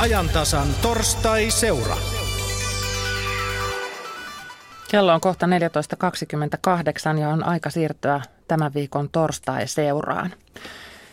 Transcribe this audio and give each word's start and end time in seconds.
ajantasan 0.00 0.68
torstai-seura. 0.82 1.96
Kello 4.90 5.14
on 5.14 5.20
kohta 5.20 5.46
14.28 5.46 7.18
ja 7.18 7.28
on 7.28 7.44
aika 7.44 7.70
siirtyä 7.70 8.20
tämän 8.48 8.74
viikon 8.74 9.08
torstai-seuraan. 9.08 10.30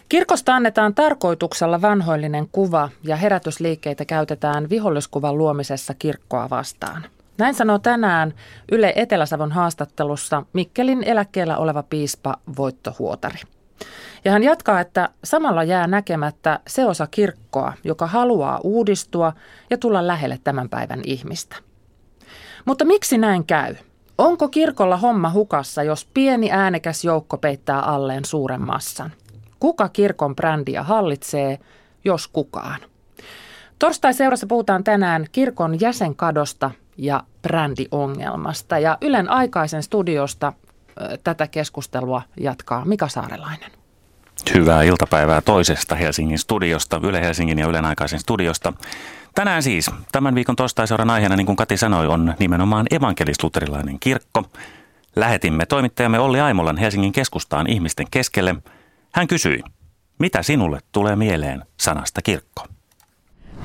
Kirkosta 0.10 0.56
annetaan 0.56 0.96
tarkoituksella 0.96 1.82
vanhoillinen 1.82 2.48
kuva 2.52 2.90
ja 3.04 3.16
herätysliikkeitä 3.16 4.06
käytetään 4.06 4.70
viholliskuvan 4.70 5.38
luomisessa 5.38 5.94
kirkkoa 5.94 6.50
vastaan. 6.50 7.06
Näin 7.38 7.56
sanoo 7.56 7.80
tänään 7.80 8.34
Yle 8.72 8.94
Etelä-Savon 8.96 9.52
haastattelussa 9.52 10.44
Mikkelin 10.54 11.04
eläkkeellä 11.04 11.58
oleva 11.58 11.84
piispa 11.84 12.38
Voitto 12.58 12.96
Huotari. 13.00 13.40
Ja 14.26 14.32
hän 14.32 14.44
jatkaa, 14.44 14.80
että 14.80 15.10
samalla 15.24 15.64
jää 15.64 15.88
näkemättä 15.88 16.60
se 16.68 16.86
osa 16.86 17.08
kirkkoa, 17.08 17.74
joka 17.84 18.08
haluaa 18.08 18.60
uudistua 18.64 19.34
ja 19.70 19.78
tulla 19.78 20.08
lähelle 20.08 20.40
tämän 20.44 20.70
päivän 20.70 21.02
ihmistä. 21.06 21.56
Mutta 22.66 22.86
miksi 22.86 23.18
näin 23.18 23.46
käy? 23.46 23.76
Onko 24.18 24.48
kirkolla 24.48 24.98
homma 24.98 25.32
hukassa, 25.32 25.84
jos 25.84 26.08
pieni 26.14 26.52
äänekäs 26.52 27.04
joukko 27.04 27.38
peittää 27.38 27.82
alleen 27.82 28.26
suuren 28.26 28.62
massan? 28.62 29.12
Kuka 29.60 29.90
kirkon 29.90 30.36
brändiä 30.36 30.84
hallitsee, 30.84 31.60
jos 32.06 32.28
kukaan? 32.28 32.80
Torstai-seurassa 33.80 34.48
puhutaan 34.48 34.84
tänään 34.84 35.26
kirkon 35.32 35.80
jäsenkadosta 35.80 36.72
ja 36.98 37.24
brändiongelmasta. 37.42 38.80
Ja 38.80 38.98
Ylen 39.02 39.30
aikaisen 39.30 39.84
studiosta 39.84 40.54
tätä 41.24 41.48
keskustelua 41.48 42.22
jatkaa 42.40 42.86
Mika 42.86 43.08
Saarelainen. 43.08 43.72
Hyvää 44.54 44.84
iltapäivää 44.84 45.42
toisesta 45.42 45.96
Helsingin 45.96 46.40
studiosta, 46.40 47.00
Yle 47.04 47.22
Helsingin 47.22 47.60
ja 47.60 47.68
Ylen 47.68 47.86
aikaisen 47.86 48.20
studiosta. 48.20 48.74
Tänään 49.36 49.64
siis, 49.64 49.92
tämän 50.12 50.36
viikon 50.36 50.56
torstaiseuran 50.56 51.10
aiheena, 51.10 51.36
niin 51.36 51.46
kuin 51.46 51.56
Kati 51.56 51.78
sanoi, 51.78 52.08
on 52.08 52.34
nimenomaan 52.40 52.86
evankelisluterilainen 52.92 54.00
kirkko. 54.00 54.44
Lähetimme 55.16 55.66
toimittajamme 55.66 56.20
Olli 56.20 56.40
Aimolan 56.40 56.78
Helsingin 56.78 57.12
keskustaan 57.12 57.70
ihmisten 57.70 58.08
keskelle. 58.12 58.56
Hän 59.14 59.28
kysyi, 59.28 59.60
mitä 60.20 60.44
sinulle 60.44 60.80
tulee 60.92 61.16
mieleen 61.16 61.64
sanasta 61.80 62.22
kirkko? 62.22 62.66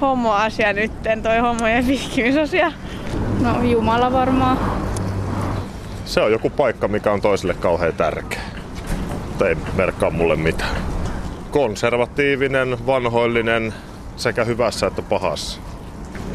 Homo-asia 0.01 0.73
nytten, 0.73 1.23
toi 1.23 1.39
homojen 1.39 1.87
vihkimisasia. 1.87 2.73
No 3.41 3.63
Jumala 3.63 4.13
varmaan. 4.13 4.59
Se 6.05 6.21
on 6.21 6.33
joku 6.33 6.51
paikka, 6.51 6.89
mikä 6.89 7.13
on 7.13 7.21
toiselle 7.21 7.55
kauhean 7.55 7.95
tärkeä. 7.95 8.41
Mutta 9.27 9.49
ei 9.49 9.57
merkkaa 9.77 10.11
mulle 10.11 10.37
mitään. 10.37 10.77
Konservatiivinen, 11.51 12.87
vanhoillinen, 12.87 13.75
sekä 14.17 14.45
hyvässä 14.45 14.87
että 14.87 15.03
pahassa. 15.03 15.61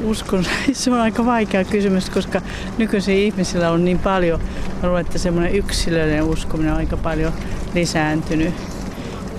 Uskon, 0.03 0.45
se 0.73 0.91
on 0.91 0.99
aika 0.99 1.25
vaikea 1.25 1.63
kysymys, 1.63 2.09
koska 2.09 2.41
nykyisin 2.77 3.17
ihmisillä 3.17 3.71
on 3.71 3.85
niin 3.85 3.99
paljon, 3.99 4.39
mä 4.81 4.87
luulen, 4.87 5.05
että 5.05 5.17
semmoinen 5.17 5.55
yksilöllinen 5.55 6.23
uskominen 6.23 6.71
on 6.71 6.77
aika 6.77 6.97
paljon 6.97 7.33
lisääntynyt. 7.73 8.53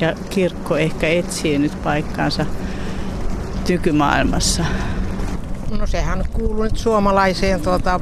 Ja 0.00 0.14
kirkko 0.30 0.76
ehkä 0.76 1.08
etsii 1.08 1.58
nyt 1.58 1.82
paikkaansa 1.82 2.46
tykymaailmassa. 3.66 4.64
No 5.78 5.86
sehän 5.86 6.24
kuuluu 6.32 6.62
nyt 6.62 6.76
suomalaiseen 6.76 7.60
tuota, 7.60 8.00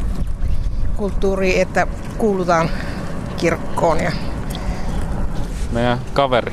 kulttuuriin, 0.96 1.62
että 1.62 1.86
kuulutaan 2.18 2.70
kirkkoon. 3.36 4.00
Ja... 4.00 4.12
Meidän 5.72 5.98
kaveri 6.12 6.52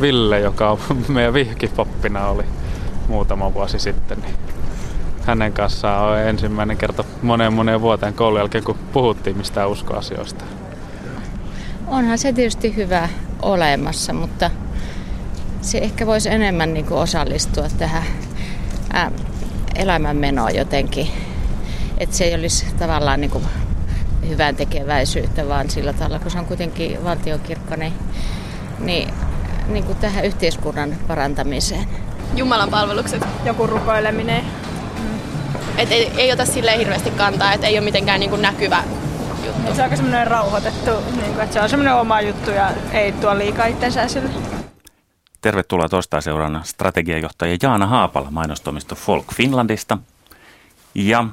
Ville, 0.00 0.40
joka 0.40 0.78
meidän 1.08 1.34
vihkipappina 1.34 2.26
oli 2.26 2.44
muutama 3.08 3.54
vuosi 3.54 3.78
sitten, 3.78 4.18
niin 4.20 4.34
hänen 5.26 5.52
kanssaan 5.52 6.08
on 6.08 6.18
ensimmäinen 6.18 6.76
kerta 6.76 7.04
moneen 7.22 7.52
moneen 7.52 7.80
vuoteen 7.80 8.14
koulun 8.14 8.38
jälkeen, 8.38 8.64
kun 8.64 8.78
puhuttiin 8.92 9.36
mistään 9.36 9.68
uskoasioista. 9.68 10.44
Onhan 11.86 12.18
se 12.18 12.32
tietysti 12.32 12.76
hyvä 12.76 13.08
olemassa, 13.42 14.12
mutta 14.12 14.50
se 15.60 15.78
ehkä 15.78 16.06
voisi 16.06 16.28
enemmän 16.28 16.74
niin 16.74 16.86
kuin 16.86 17.00
osallistua 17.00 17.66
tähän 17.78 18.02
elämänmenoon 19.74 20.54
jotenkin. 20.54 21.08
Että 21.98 22.16
se 22.16 22.24
ei 22.24 22.34
olisi 22.34 22.66
tavallaan 22.78 23.20
niin 23.20 23.30
kuin 23.30 23.44
hyvän 24.28 24.56
tekeväisyyttä, 24.56 25.48
vaan 25.48 25.70
sillä 25.70 25.92
tavalla, 25.92 26.18
kun 26.18 26.30
se 26.30 26.38
on 26.38 26.46
kuitenkin 26.46 27.04
valtiokirkko, 27.04 27.76
niin, 27.76 27.92
niin, 28.78 29.14
niin 29.68 29.84
kuin 29.84 29.98
tähän 29.98 30.24
yhteiskunnan 30.24 30.96
parantamiseen. 31.06 31.88
Jumalan 32.34 32.70
palvelukset, 32.70 33.22
joku 33.44 33.66
rukoileminen. 33.66 34.44
Mm. 34.44 35.18
Et 35.78 35.92
ei, 35.92 36.12
ei 36.16 36.32
ota 36.32 36.46
silleen 36.46 36.78
hirveästi 36.78 37.10
kantaa, 37.10 37.52
että 37.52 37.66
ei 37.66 37.78
ole 37.78 37.84
mitenkään 37.84 38.20
niin 38.20 38.30
kuin 38.30 38.42
näkyvä 38.42 38.82
juttu. 39.46 39.68
Et 39.68 39.74
se 39.74 39.80
on 39.80 39.84
aika 39.84 39.96
semmoinen 39.96 40.26
rauhoitettu, 40.26 40.90
niin 40.90 41.32
kuin, 41.32 41.40
että 41.40 41.52
se 41.52 41.60
on 41.60 41.68
semmoinen 41.68 41.94
oma 41.94 42.20
juttu 42.20 42.50
ja 42.50 42.70
ei 42.92 43.12
tuo 43.12 43.38
liikaa 43.38 43.66
itsensä 43.66 44.02
esille. 44.02 44.30
Tervetuloa 45.40 45.88
toistaan 45.88 46.22
seurana 46.22 46.62
strategiajohtaja 46.64 47.56
Jaana 47.62 47.86
Haapala 47.86 48.30
mainostoimisto 48.30 48.94
Folk 48.94 49.34
Finlandista 49.34 49.98
ja 50.94 51.24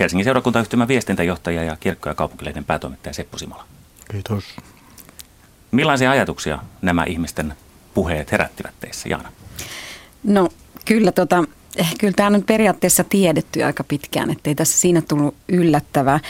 Helsingin 0.00 0.24
seurakuntayhtymän 0.24 0.88
viestintäjohtaja 0.88 1.62
ja 1.62 1.76
kirkko- 1.76 2.08
ja 2.08 2.14
kaupunkilehden 2.14 2.64
päätoimittaja 2.64 3.12
Seppo 3.12 3.38
Simola. 3.38 3.64
Kiitos. 4.10 4.44
Millaisia 5.70 6.10
ajatuksia 6.10 6.58
nämä 6.82 7.04
ihmisten 7.04 7.54
puheet 7.94 8.32
herättivät 8.32 8.74
teissä, 8.80 9.08
Jaana? 9.08 9.32
No 10.24 10.48
kyllä, 10.84 11.12
tota, 11.12 11.44
kyllä 11.98 12.12
tämä 12.16 12.36
on 12.36 12.42
periaatteessa 12.42 13.04
tiedetty 13.04 13.62
aika 13.62 13.84
pitkään, 13.84 14.30
ettei 14.30 14.54
tässä 14.54 14.78
siinä 14.78 15.02
tullut 15.08 15.34
yllättävää. 15.48 16.20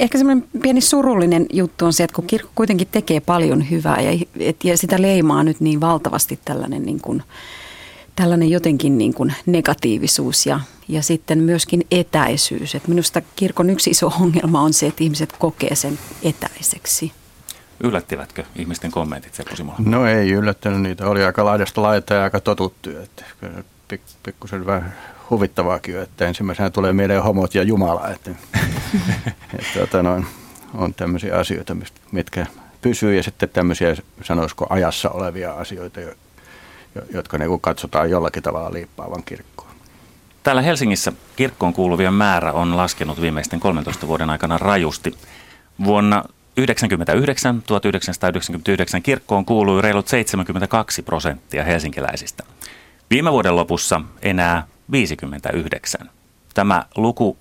Ehkä 0.00 0.18
semmoinen 0.18 0.48
pieni 0.62 0.80
surullinen 0.80 1.46
juttu 1.52 1.86
on 1.86 1.92
se, 1.92 2.04
että 2.04 2.14
kun 2.14 2.26
kirkko 2.26 2.50
kuitenkin 2.54 2.88
tekee 2.92 3.20
paljon 3.20 3.70
hyvää 3.70 4.00
ja, 4.00 4.18
ja 4.64 4.78
sitä 4.78 5.02
leimaa 5.02 5.42
nyt 5.42 5.60
niin 5.60 5.80
valtavasti 5.80 6.38
tällainen, 6.44 6.82
niin 6.82 7.00
kuin, 7.00 7.22
tällainen 8.16 8.50
jotenkin 8.50 8.98
niin 8.98 9.14
kuin 9.14 9.34
negatiivisuus 9.46 10.46
ja, 10.46 10.60
ja 10.88 11.02
sitten 11.02 11.38
myöskin 11.38 11.86
etäisyys. 11.90 12.74
Et 12.74 12.88
minusta 12.88 13.22
kirkon 13.36 13.70
yksi 13.70 13.90
iso 13.90 14.12
ongelma 14.20 14.60
on 14.60 14.72
se, 14.72 14.86
että 14.86 15.04
ihmiset 15.04 15.34
kokee 15.38 15.74
sen 15.74 15.98
etäiseksi. 16.22 17.12
Yllättivätkö 17.80 18.44
ihmisten 18.56 18.90
kommentit 18.90 19.34
Seppo 19.34 19.56
Simola? 19.56 19.76
No 19.78 20.06
ei 20.06 20.32
yllättänyt, 20.32 20.80
niitä 20.80 21.08
oli 21.08 21.24
aika 21.24 21.44
laidasta 21.44 21.82
laita 21.82 22.14
ja 22.14 22.24
aika 22.24 22.40
totuttu. 22.40 22.90
Että 22.90 23.24
pik, 23.88 24.00
pikkusen 24.22 24.66
vähän 24.66 24.94
huvittavaakin, 25.30 25.98
että 25.98 26.26
ensimmäisenä 26.26 26.70
tulee 26.70 26.92
mieleen 26.92 27.22
homot 27.22 27.54
ja 27.54 27.62
Jumala. 27.62 28.08
Että, 28.08 28.30
että, 29.58 29.82
että 29.82 30.02
noin, 30.02 30.26
on 30.74 30.94
tämmöisiä 30.94 31.38
asioita, 31.38 31.76
mitkä 32.12 32.46
pysyy 32.82 33.16
ja 33.16 33.22
sitten 33.22 33.48
tämmöisiä, 33.48 33.96
sanoisiko, 34.22 34.66
ajassa 34.70 35.10
olevia 35.10 35.52
asioita, 35.52 36.00
jotka 37.12 37.38
niin 37.38 37.60
katsotaan 37.60 38.10
jollakin 38.10 38.42
tavalla 38.42 38.72
liippaavan 38.72 39.22
kirkkoon. 39.24 39.70
Täällä 40.42 40.62
Helsingissä 40.62 41.12
kirkkoon 41.36 41.72
kuuluvien 41.72 42.14
määrä 42.14 42.52
on 42.52 42.76
laskenut 42.76 43.20
viimeisten 43.20 43.60
13 43.60 44.06
vuoden 44.06 44.30
aikana 44.30 44.58
rajusti. 44.58 45.14
Vuonna 45.84 46.16
1999, 46.16 47.62
1999 47.62 49.02
kirkkoon 49.02 49.44
kuului 49.44 49.82
reilut 49.82 50.08
72 50.08 51.02
prosenttia 51.02 51.64
helsinkiläisistä. 51.64 52.44
Viime 53.10 53.32
vuoden 53.32 53.56
lopussa 53.56 54.00
enää 54.22 54.66
59. 54.90 56.10
Tämä 56.54 56.86
luku 56.96 57.36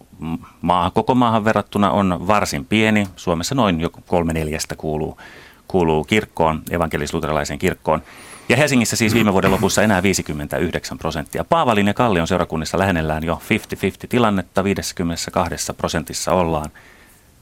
maa, 0.61 0.89
koko 0.91 1.15
maahan 1.15 1.45
verrattuna 1.45 1.91
on 1.91 2.27
varsin 2.27 2.65
pieni. 2.65 3.07
Suomessa 3.15 3.55
noin 3.55 3.81
joku 3.81 4.01
kolme 4.07 4.33
neljästä 4.33 4.75
kuuluu, 4.75 5.17
kuuluu 5.67 6.03
kirkkoon, 6.03 6.63
evankelis-luterilaiseen 6.71 7.59
kirkkoon. 7.59 8.01
Ja 8.53 8.57
Helsingissä 8.57 8.95
siis 8.95 9.13
viime 9.13 9.33
vuoden 9.33 9.51
lopussa 9.51 9.81
enää 9.81 10.03
59 10.03 10.97
prosenttia. 10.97 11.43
Paavalin 11.43 11.87
ja 11.87 11.93
Kallion 11.93 12.27
seurakunnissa 12.27 12.77
lähennellään 12.77 13.23
jo 13.23 13.41
50-50 13.43 14.07
tilannetta, 14.09 14.63
52 14.63 15.73
prosentissa 15.73 16.31
ollaan. 16.31 16.71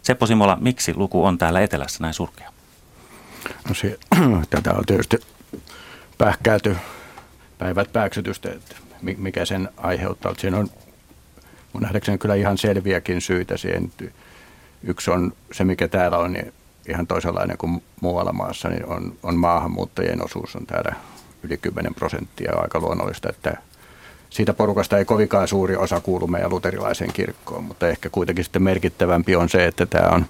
Seppo 0.01 0.25
Simola, 0.25 0.57
miksi 0.61 0.93
luku 0.95 1.25
on 1.25 1.37
täällä 1.37 1.61
etelässä 1.61 1.97
näin 2.01 2.13
surkea? 2.13 2.51
No 3.69 3.73
se, 3.73 3.99
tätä 4.49 4.73
on 4.73 4.85
tietysti 4.85 5.17
pähkäyty 6.17 6.77
päivät 7.57 7.93
pääksytystä, 7.93 8.49
että 8.49 8.75
mikä 9.01 9.45
sen 9.45 9.69
aiheuttaa. 9.77 10.35
Siinä 10.37 10.57
on 10.57 10.69
mun 11.73 11.83
nähdäkseni 11.83 12.17
kyllä 12.17 12.35
ihan 12.35 12.57
selviäkin 12.57 13.21
syitä 13.21 13.57
siihen. 13.57 13.91
Yksi 14.83 15.11
on 15.11 15.33
se, 15.51 15.63
mikä 15.63 15.87
täällä 15.87 16.17
on, 16.17 16.33
niin 16.33 16.53
ihan 16.89 17.07
toisenlainen 17.07 17.57
kuin 17.57 17.83
muualla 18.01 18.33
maassa, 18.33 18.69
niin 18.69 18.85
on, 18.85 19.13
on 19.23 19.35
maahanmuuttajien 19.35 20.25
osuus 20.25 20.55
on 20.55 20.65
täällä 20.65 20.95
yli 21.43 21.57
10 21.57 21.95
prosenttia. 21.95 22.51
aika 22.55 22.79
luonnollista, 22.79 23.29
että 23.29 23.57
siitä 24.29 24.53
porukasta 24.53 24.97
ei 24.97 25.05
kovinkaan 25.05 25.47
suuri 25.47 25.75
osa 25.75 26.01
kuulu 26.01 26.27
meidän 26.27 26.49
luterilaiseen 26.49 27.13
kirkkoon, 27.13 27.63
mutta 27.63 27.87
ehkä 27.87 28.09
kuitenkin 28.09 28.43
sitten 28.43 28.63
merkittävämpi 28.63 29.35
on 29.35 29.49
se, 29.49 29.65
että 29.65 29.85
tämä 29.85 30.09
on 30.09 30.25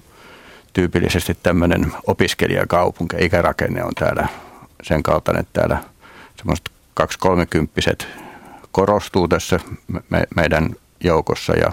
tyypillisesti 0.72 1.38
tämmöinen 1.42 1.92
opiskelijakaupunki. 2.06 3.16
Ikärakenne 3.20 3.84
on 3.84 3.94
täällä 3.94 4.28
sen 4.82 5.02
kaltainen, 5.02 5.40
että 5.40 5.60
täällä 5.60 5.78
semmoiset 6.36 6.68
kaksi 6.94 7.18
kolmekymppiset 7.18 8.08
korostuu 8.72 9.28
tässä 9.28 9.60
me, 10.10 10.24
meidän 10.36 10.76
joukossa 11.04 11.52
ja 11.52 11.72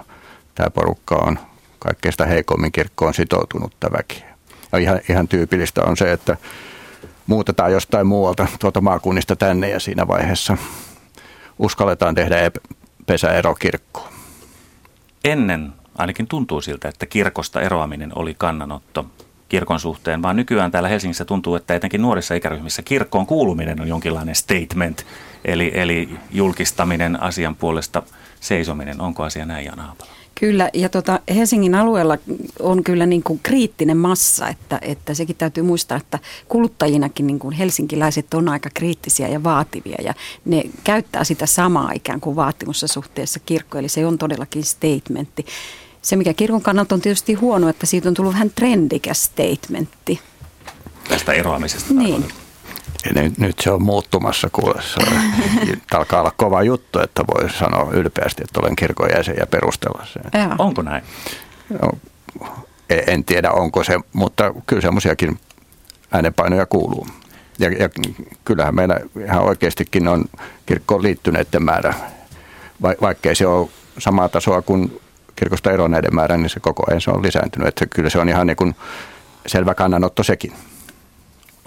tämä 0.55 0.69
porukka 0.69 1.15
on 1.15 1.39
kaikkein 1.79 2.13
sitä 2.13 2.25
heikommin 2.25 2.71
kirkkoon 2.71 3.13
sitoutunutta 3.13 3.91
väkeä. 3.91 4.28
Ja 4.71 4.77
ihan, 4.77 5.01
ihan 5.09 5.27
tyypillistä 5.27 5.83
on 5.83 5.97
se, 5.97 6.11
että 6.11 6.37
muutetaan 7.27 7.71
jostain 7.71 8.07
muualta 8.07 8.47
tuota 8.59 8.81
maakunnista 8.81 9.35
tänne 9.35 9.69
ja 9.69 9.79
siinä 9.79 10.07
vaiheessa 10.07 10.57
uskalletaan 11.59 12.15
tehdä 12.15 12.51
pesäero 13.05 13.55
kirkkoon. 13.55 14.13
Ennen 15.23 15.73
ainakin 15.97 16.27
tuntuu 16.27 16.61
siltä, 16.61 16.87
että 16.87 17.05
kirkosta 17.05 17.61
eroaminen 17.61 18.11
oli 18.15 18.35
kannanotto 18.37 19.05
kirkon 19.49 19.79
suhteen, 19.79 20.21
vaan 20.21 20.35
nykyään 20.35 20.71
täällä 20.71 20.89
Helsingissä 20.89 21.25
tuntuu, 21.25 21.55
että 21.55 21.75
etenkin 21.75 22.01
nuorissa 22.01 22.35
ikäryhmissä 22.35 22.81
kirkkoon 22.81 23.25
kuuluminen 23.25 23.81
on 23.81 23.87
jonkinlainen 23.87 24.35
statement, 24.35 25.05
eli, 25.45 25.71
eli 25.73 26.09
julkistaminen 26.31 27.21
asian 27.21 27.55
puolesta 27.55 28.03
seisominen. 28.39 29.01
Onko 29.01 29.23
asia 29.23 29.45
näin, 29.45 29.65
Jana 29.65 29.83
Haapala? 29.83 30.18
Kyllä, 30.39 30.69
ja 30.73 30.89
tota, 30.89 31.19
Helsingin 31.35 31.75
alueella 31.75 32.17
on 32.59 32.83
kyllä 32.83 33.05
niin 33.05 33.23
kuin 33.23 33.39
kriittinen 33.43 33.97
massa, 33.97 34.47
että, 34.47 34.79
että 34.81 35.13
sekin 35.13 35.35
täytyy 35.35 35.63
muistaa, 35.63 35.97
että 35.97 36.19
kuluttajinakin 36.47 37.27
niin 37.27 37.39
kuin 37.39 37.55
helsinkiläiset 37.55 38.33
on 38.33 38.49
aika 38.49 38.69
kriittisiä 38.73 39.27
ja 39.27 39.43
vaativia, 39.43 39.97
ja 40.03 40.13
ne 40.45 40.63
käyttää 40.83 41.23
sitä 41.23 41.45
samaa 41.45 41.91
ikään 41.91 42.21
kuin 42.21 42.35
vaatimussa 42.35 42.87
suhteessa 42.87 43.39
kirkko, 43.45 43.77
eli 43.77 43.89
se 43.89 44.05
on 44.05 44.17
todellakin 44.17 44.63
statementti. 44.63 45.45
Se, 46.01 46.15
mikä 46.15 46.33
kirkon 46.33 46.61
kannalta 46.61 46.95
on 46.95 47.01
tietysti 47.01 47.33
huono, 47.33 47.69
että 47.69 47.85
siitä 47.85 48.09
on 48.09 48.15
tullut 48.15 48.33
vähän 48.33 48.51
trendikäs 48.55 49.23
statementti. 49.23 50.19
Tästä 51.09 51.33
eroamisesta 51.33 51.93
Niin. 51.93 52.25
Ja 53.05 53.13
nyt, 53.13 53.37
nyt 53.37 53.59
se 53.59 53.71
on 53.71 53.81
muuttumassa, 53.81 54.49
kuule. 54.49 54.81
Alkaa 55.91 56.19
olla 56.19 56.31
kova 56.37 56.63
juttu, 56.63 56.99
että 56.99 57.23
voi 57.27 57.49
sanoa 57.49 57.91
ylpeästi, 57.91 58.43
että 58.43 58.59
olen 58.59 58.75
kirkon 58.75 59.09
jäsen 59.15 59.35
ja 59.39 59.47
perustella 59.47 60.05
sen. 60.05 60.23
Ja. 60.33 60.55
Onko 60.57 60.81
näin? 60.81 61.03
No, 61.69 61.91
en 62.89 63.23
tiedä, 63.23 63.51
onko 63.51 63.83
se, 63.83 63.99
mutta 64.13 64.53
kyllä 64.67 64.81
semmoisiakin 64.81 65.39
äänenpainoja 66.11 66.65
kuuluu. 66.65 67.07
Ja, 67.59 67.69
ja 67.71 67.89
kyllähän 68.45 68.75
meillä 68.75 68.99
ihan 69.25 69.43
oikeastikin 69.43 70.07
on 70.07 70.25
kirkkoon 70.65 71.03
liittyneiden 71.03 71.63
määrä, 71.63 71.93
va, 72.81 72.93
vaikkei 73.01 73.35
se 73.35 73.47
ole 73.47 73.69
samaa 73.97 74.29
tasoa 74.29 74.61
kuin 74.61 75.01
kirkosta 75.35 75.71
eronneiden 75.71 76.15
määrä, 76.15 76.37
niin 76.37 76.49
se 76.49 76.59
koko 76.59 76.83
ajan 76.87 77.01
se 77.01 77.11
on 77.11 77.23
lisääntynyt. 77.23 77.67
Että 77.67 77.85
kyllä 77.85 78.09
se 78.09 78.19
on 78.19 78.29
ihan 78.29 78.47
niin 78.47 78.57
kuin 78.57 78.75
selvä 79.47 79.75
kannanotto 79.75 80.23
sekin. 80.23 80.53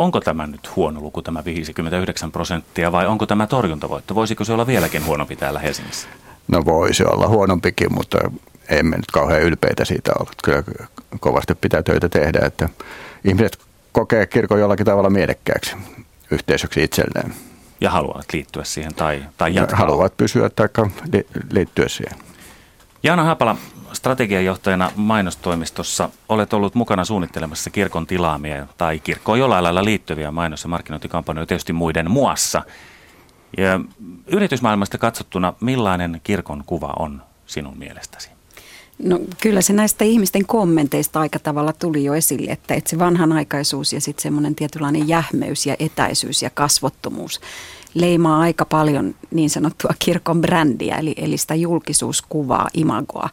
Onko 0.03 0.21
tämä 0.21 0.47
nyt 0.47 0.77
huono 0.77 1.01
luku, 1.01 1.23
tämä 1.23 1.45
59 1.45 2.33
prosenttia, 2.33 2.93
vai 2.93 3.07
onko 3.07 3.27
tämä 3.27 3.47
torjuntavoitto? 3.47 4.15
Voisiko 4.15 4.45
se 4.45 4.53
olla 4.53 4.67
vieläkin 4.67 5.07
huonompi 5.07 5.37
täällä 5.37 5.61
Helsingissä? 5.61 6.09
No 6.49 6.65
voisi 6.65 7.05
olla 7.05 7.29
huonompikin, 7.29 7.95
mutta 7.95 8.19
emme 8.69 8.97
nyt 8.97 9.11
kauhean 9.13 9.43
ylpeitä 9.43 9.85
siitä 9.85 10.13
olla. 10.21 10.31
Kyllä 10.45 10.63
kovasti 11.21 11.55
pitää 11.55 11.83
töitä 11.83 12.09
tehdä, 12.09 12.41
että 12.47 12.69
ihmiset 13.25 13.59
kokee 13.93 14.27
kirkon 14.27 14.61
jollakin 14.61 14.87
tavalla 14.87 15.11
mielekkääksi 15.11 15.77
yhteisöksi 16.31 16.85
itselleen. 16.85 17.35
Ja 17.81 17.91
haluavat 17.91 18.27
liittyä 18.33 18.65
siihen 18.65 18.95
tai, 18.95 19.23
tai 19.39 19.55
jatkaa? 19.55 19.79
Haluavat 19.79 20.17
pysyä 20.17 20.51
tai 20.51 20.69
li, 21.13 21.27
liittyä 21.51 21.89
siihen. 21.89 22.19
Jaana 23.03 23.25
Haapala, 23.25 23.57
strategiajohtajana 23.93 24.91
mainostoimistossa 24.97 26.09
olet 26.29 26.53
ollut 26.53 26.75
mukana 26.75 27.05
suunnittelemassa 27.05 27.71
kirkon 27.71 28.07
tilaamia 28.07 28.67
tai 28.79 28.99
kirkkoon 28.99 29.39
jollain 29.39 29.65
lailla 29.65 29.85
liittyviä 29.85 30.31
mainos- 30.31 30.65
ja 30.65 30.69
markkinointikampanjoita 30.69 31.49
tietysti 31.49 31.73
muiden 31.73 32.11
muassa. 32.11 32.63
Ja 33.59 33.81
yritysmaailmasta 34.27 34.99
katsottuna, 34.99 35.55
millainen 35.61 36.21
kirkon 36.25 36.63
kuva 36.67 36.93
on 36.99 37.23
sinun 37.47 37.79
mielestäsi? 37.79 38.31
No 38.99 39.21
kyllä 39.41 39.61
se 39.61 39.73
näistä 39.73 40.05
ihmisten 40.05 40.47
kommenteista 40.47 41.21
aika 41.21 41.39
tavalla 41.39 41.73
tuli 41.73 42.05
jo 42.05 42.15
esille, 42.15 42.51
että, 42.51 42.75
että 42.75 42.91
se 42.91 42.99
vanhanaikaisuus 42.99 43.93
ja 43.93 44.01
sitten 44.01 44.23
semmoinen 44.23 44.55
tietynlainen 44.55 45.09
jähmeys 45.09 45.67
ja 45.67 45.77
etäisyys 45.79 46.43
ja 46.43 46.51
kasvottomuus 46.51 47.41
leimaa 47.95 48.41
aika 48.41 48.65
paljon 48.65 49.15
niin 49.31 49.51
sanottua 49.51 49.91
kirkon 49.99 50.41
brändiä, 50.41 50.97
eli, 50.97 51.15
eli 51.17 51.37
sitä 51.37 51.55
julkisuuskuvaa, 51.55 52.69
imagoa. 52.75 53.29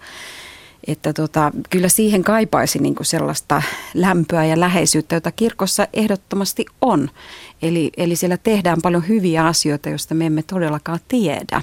Että 0.87 1.13
tota, 1.13 1.51
kyllä 1.69 1.89
siihen 1.89 2.23
kaipaisi 2.23 2.79
niin 2.79 2.95
kuin 2.95 3.05
sellaista 3.05 3.61
lämpöä 3.93 4.45
ja 4.45 4.59
läheisyyttä, 4.59 5.15
jota 5.15 5.31
kirkossa 5.31 5.87
ehdottomasti 5.93 6.65
on. 6.81 7.09
Eli, 7.61 7.91
eli 7.97 8.15
siellä 8.15 8.37
tehdään 8.37 8.77
paljon 8.81 9.07
hyviä 9.07 9.45
asioita, 9.45 9.89
joista 9.89 10.15
me 10.15 10.25
emme 10.25 10.43
todellakaan 10.43 10.99
tiedä. 11.07 11.61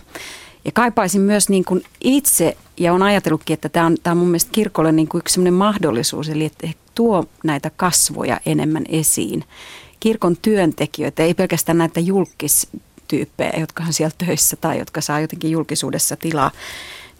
Ja 0.64 0.72
kaipaisin 0.72 1.20
myös 1.20 1.48
niin 1.48 1.64
kuin 1.64 1.82
itse, 2.00 2.56
ja 2.76 2.92
on 2.92 3.02
ajatellutkin, 3.02 3.54
että 3.54 3.68
tämä 3.68 3.86
on, 3.86 3.96
tämä 4.02 4.12
on 4.12 4.18
mun 4.18 4.28
mielestä 4.28 4.52
kirkolle 4.52 4.92
niin 4.92 5.08
kuin 5.08 5.18
yksi 5.18 5.50
mahdollisuus, 5.50 6.28
eli 6.28 6.44
että 6.44 6.68
tuo 6.94 7.24
näitä 7.44 7.70
kasvoja 7.76 8.40
enemmän 8.46 8.84
esiin. 8.88 9.44
Kirkon 10.00 10.36
työntekijöitä, 10.42 11.22
ei 11.22 11.34
pelkästään 11.34 11.78
näitä 11.78 12.00
julkistyyppejä, 12.00 13.60
jotka 13.60 13.84
on 13.86 13.92
siellä 13.92 14.14
töissä 14.26 14.56
tai 14.56 14.78
jotka 14.78 15.00
saa 15.00 15.20
jotenkin 15.20 15.50
julkisuudessa 15.50 16.16
tilaa, 16.16 16.50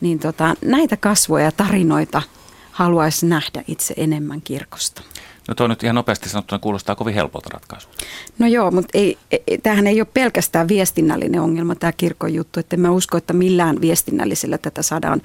niin 0.00 0.18
tota, 0.18 0.54
näitä 0.64 0.96
kasvoja 0.96 1.44
ja 1.44 1.52
tarinoita 1.52 2.22
haluaisi 2.70 3.26
nähdä 3.26 3.64
itse 3.68 3.94
enemmän 3.96 4.42
kirkosta. 4.42 5.02
No 5.48 5.54
tuo 5.54 5.66
nyt 5.66 5.82
ihan 5.82 5.94
nopeasti 5.94 6.28
sanottuna 6.28 6.58
kuulostaa 6.58 6.94
kovin 6.94 7.14
helpolta 7.14 7.48
ratkaisulta. 7.52 8.04
No 8.38 8.46
joo, 8.46 8.70
mutta 8.70 8.98
ei, 8.98 9.18
ei, 9.30 9.58
tämähän 9.58 9.86
ei 9.86 10.00
ole 10.00 10.08
pelkästään 10.14 10.68
viestinnällinen 10.68 11.40
ongelma 11.40 11.74
tämä 11.74 11.92
kirkon 11.92 12.34
juttu, 12.34 12.60
että 12.60 12.76
mä 12.76 12.90
usko, 12.90 13.16
että 13.16 13.32
millään 13.32 13.80
viestinnällisellä 13.80 14.58
tätä 14.58 14.82
saadaan 14.82 15.22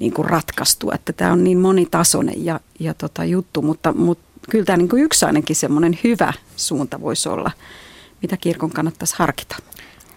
niin 0.00 0.12
kuin 0.12 0.30
ratkaistua, 0.30 0.94
että 0.94 1.12
tämä 1.12 1.32
on 1.32 1.44
niin 1.44 1.58
monitasoinen 1.58 2.44
ja, 2.44 2.60
ja 2.80 2.94
tota 2.94 3.24
juttu, 3.24 3.62
mutta, 3.62 3.92
mutta 3.92 4.24
kyllä 4.50 4.64
tämä 4.64 4.76
niin 4.76 4.88
kuin 4.88 5.02
yksi 5.02 5.24
ainakin 5.26 5.56
semmoinen 5.56 5.98
hyvä 6.04 6.32
suunta 6.56 7.00
voisi 7.00 7.28
olla, 7.28 7.50
mitä 8.22 8.36
kirkon 8.36 8.70
kannattaisi 8.70 9.14
harkita. 9.18 9.56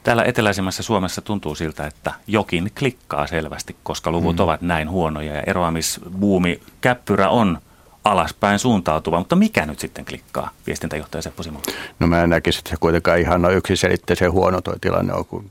Täällä 0.07 0.23
eteläisemmässä 0.23 0.83
Suomessa 0.83 1.21
tuntuu 1.21 1.55
siltä, 1.55 1.87
että 1.87 2.13
jokin 2.27 2.71
klikkaa 2.79 3.27
selvästi, 3.27 3.75
koska 3.83 4.11
luvut 4.11 4.35
mm. 4.35 4.43
ovat 4.43 4.61
näin 4.61 4.89
huonoja 4.89 5.35
ja 5.35 5.43
eroamisbuumi 5.47 6.59
käppyrä 6.81 7.29
on 7.29 7.57
alaspäin 8.03 8.59
suuntautuva, 8.59 9.19
mutta 9.19 9.35
mikä 9.35 9.65
nyt 9.65 9.79
sitten 9.79 10.05
klikkaa, 10.05 10.49
viestintäjohtaja 10.67 11.21
Seppo 11.21 11.43
Simo? 11.43 11.59
No 11.99 12.07
mä 12.07 12.23
en 12.23 12.29
näkisi, 12.29 12.59
että 12.59 12.69
se 12.69 12.75
kuitenkaan 12.79 13.19
ihan 13.19 13.45
on 13.45 13.53
yksiselitteisen 13.53 14.31
huono 14.31 14.61
tuo 14.61 14.73
tilanne 14.81 15.13
on, 15.13 15.25
kun, 15.25 15.45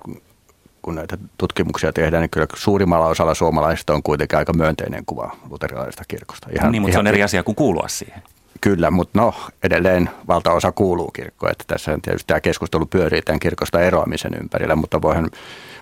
kun 0.82 0.94
näitä 0.94 1.18
tutkimuksia 1.38 1.92
tehdään, 1.92 2.20
niin 2.20 2.30
kyllä 2.30 2.46
suurimmalla 2.54 3.06
osalla 3.06 3.34
suomalaisista 3.34 3.94
on 3.94 4.02
kuitenkin 4.02 4.38
aika 4.38 4.52
myönteinen 4.52 5.06
kuva 5.06 5.36
luterilaisesta 5.50 6.02
kirkosta. 6.08 6.48
Ihan, 6.58 6.72
niin, 6.72 6.82
mutta 6.82 6.90
ihan, 6.90 6.96
se 6.96 7.08
on 7.08 7.14
eri 7.14 7.22
asia 7.22 7.42
kuin 7.42 7.56
kuulua 7.56 7.88
siihen. 7.88 8.22
Kyllä, 8.60 8.90
mutta 8.90 9.20
no 9.20 9.34
edelleen 9.62 10.10
valtaosa 10.28 10.72
kuuluu 10.72 11.10
kirkkoon, 11.10 11.52
että 11.52 11.64
tässä 11.66 11.98
tietysti 12.02 12.26
tämä 12.26 12.40
keskustelu 12.40 12.86
pyörii 12.86 13.22
tämän 13.22 13.40
kirkosta 13.40 13.80
eroamisen 13.80 14.34
ympärillä, 14.40 14.76
mutta 14.76 15.02
voihan, 15.02 15.30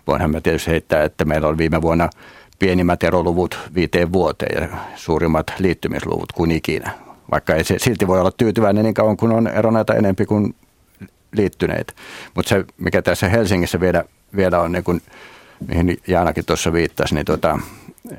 voinhan 0.06 0.30
mä 0.30 0.40
tietysti 0.40 0.70
heittää, 0.70 1.04
että 1.04 1.24
meillä 1.24 1.48
on 1.48 1.58
viime 1.58 1.82
vuonna 1.82 2.10
pienimmät 2.58 3.02
eroluvut 3.02 3.58
viiteen 3.74 4.12
vuoteen 4.12 4.62
ja 4.62 4.78
suurimmat 4.94 5.52
liittymisluvut 5.58 6.32
kuin 6.32 6.50
ikinä. 6.50 6.90
Vaikka 7.30 7.54
ei 7.54 7.64
se 7.64 7.78
silti 7.78 8.06
voi 8.06 8.20
olla 8.20 8.30
tyytyväinen 8.30 8.84
niin 8.84 8.94
kauan 8.94 9.16
kuin 9.16 9.32
on 9.32 9.46
eroneita 9.46 9.94
enempi 9.94 10.26
kuin 10.26 10.54
liittyneet. 11.32 11.96
Mutta 12.34 12.48
se, 12.48 12.64
mikä 12.78 13.02
tässä 13.02 13.28
Helsingissä 13.28 13.80
vielä, 13.80 14.04
vielä 14.36 14.60
on, 14.60 14.72
niin 14.72 14.84
kuin, 14.84 15.02
mihin 15.68 15.98
Jaanakin 16.06 16.44
tuossa 16.44 16.72
viittasi, 16.72 17.14
niin 17.14 17.24
tota, 17.24 17.58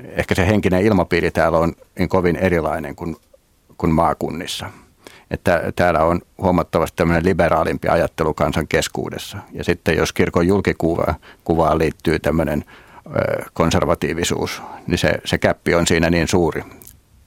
ehkä 0.10 0.36
se 0.36 0.48
henkinen 0.48 0.86
ilmapiiri 0.86 1.32
täällä 1.32 1.58
on 1.58 1.74
niin 2.00 2.10
kovin 2.10 2.36
erilainen 2.36 2.96
kuin, 2.96 3.16
kuin 3.78 3.94
maakunnissa. 3.94 4.70
Että 5.32 5.72
täällä 5.76 6.04
on 6.04 6.22
huomattavasti 6.38 6.96
tämmöinen 6.96 7.26
liberaalimpi 7.26 7.88
ajattelu 7.88 8.34
kansan 8.34 8.68
keskuudessa. 8.68 9.38
Ja 9.52 9.64
sitten 9.64 9.98
jos 9.98 10.14
kirkon 10.14 10.48
julkikuvaan 10.48 11.78
liittyy 11.78 12.20
tämmöinen 12.20 12.66
konservatiivisuus, 13.54 14.62
niin 14.88 14.98
se, 14.98 15.20
se 15.26 15.38
käppi 15.38 15.76
on 15.76 15.88
siinä 15.88 16.10
niin 16.10 16.28
suuri 16.28 16.64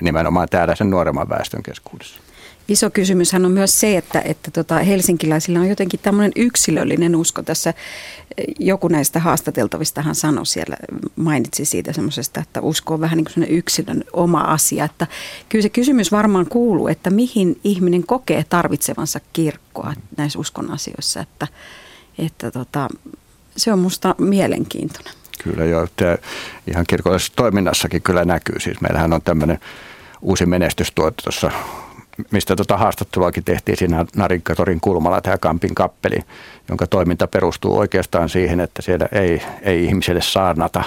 nimenomaan 0.03 0.49
täällä 0.51 0.75
sen 0.75 0.91
nuoremman 0.91 1.29
väestön 1.29 1.63
keskuudessa. 1.63 2.21
Iso 2.69 2.91
kysymyshän 2.91 3.45
on 3.45 3.53
myös 3.53 3.81
se, 3.81 3.97
että, 3.97 4.21
että 4.21 4.51
tota 4.51 4.79
helsinkiläisillä 4.79 5.61
on 5.61 5.69
jotenkin 5.69 6.01
tämmöinen 6.03 6.33
yksilöllinen 6.37 7.17
usko. 7.17 7.43
Tässä 7.43 7.75
joku 8.59 8.89
näistä 8.89 9.21
haastateltavistahan 9.21 10.15
sanoi 10.15 10.47
siellä, 10.47 10.77
mainitsi 11.17 11.65
siitä 11.65 11.93
semmoisesta, 11.93 12.41
että 12.41 12.61
usko 12.61 12.95
on 12.95 13.01
vähän 13.01 13.17
niin 13.17 13.27
kuin 13.35 13.47
yksilön 13.49 14.05
oma 14.13 14.41
asia. 14.41 14.85
Että 14.85 15.07
kyllä 15.49 15.63
se 15.63 15.69
kysymys 15.69 16.13
varmaan 16.13 16.47
kuuluu, 16.47 16.89
että 16.89 17.11
mihin 17.11 17.61
ihminen 17.65 18.07
kokee 18.07 18.45
tarvitsevansa 18.49 19.21
kirkkoa 19.33 19.95
näissä 20.17 20.39
uskon 20.39 20.71
asioissa. 20.71 21.21
Että, 21.21 21.47
että 22.19 22.51
tota, 22.51 22.89
se 23.57 23.73
on 23.73 23.79
musta 23.79 24.15
mielenkiintoinen. 24.19 25.15
Kyllä 25.43 25.65
joo, 25.65 25.89
tämä 25.97 26.17
ihan 26.67 26.87
kirkollisessa 26.87 27.33
toiminnassakin 27.37 28.03
kyllä 28.03 28.25
näkyy. 28.25 28.61
Siis 28.61 28.81
meillähän 28.81 29.13
on 29.13 29.23
tämmöinen 29.23 29.59
uusi 30.23 30.47
menestystuote 30.47 31.23
tuossa 31.23 31.51
mistä 32.31 32.57
tota 32.57 32.77
haastatteluakin 32.77 33.45
tehtiin 33.45 33.79
siinä 33.79 34.07
Narinkatorin 34.17 34.81
kulmalla, 34.81 35.21
tämä 35.21 35.39
Kampin 35.39 35.75
kappeli, 35.75 36.17
jonka 36.69 36.87
toiminta 36.87 37.27
perustuu 37.27 37.79
oikeastaan 37.79 38.29
siihen, 38.29 38.61
että 38.61 38.83
siellä 38.83 39.09
ei, 39.13 39.43
ei 39.63 39.85
ihmiselle 39.85 40.21
saarnata 40.21 40.83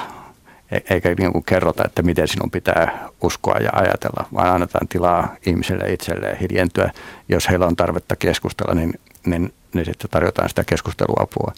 e-, 0.71 0.93
eikä 0.93 1.15
niin 1.17 1.31
kuin 1.31 1.43
kerrota, 1.43 1.83
että 1.85 2.01
miten 2.01 2.27
sinun 2.27 2.51
pitää 2.51 3.09
uskoa 3.21 3.57
ja 3.57 3.69
ajatella, 3.73 4.25
vaan 4.33 4.53
annetaan 4.55 4.87
tilaa 4.87 5.35
ihmiselle 5.45 5.93
itselleen 5.93 6.37
hiljentyä. 6.37 6.91
Jos 7.29 7.49
heillä 7.49 7.67
on 7.67 7.75
tarvetta 7.75 8.15
keskustella, 8.15 8.73
niin, 8.73 8.93
niin, 9.25 9.53
niin 9.73 9.85
sitten 9.85 10.09
tarjotaan 10.09 10.49
sitä 10.49 10.63
keskusteluapua. 10.63 11.53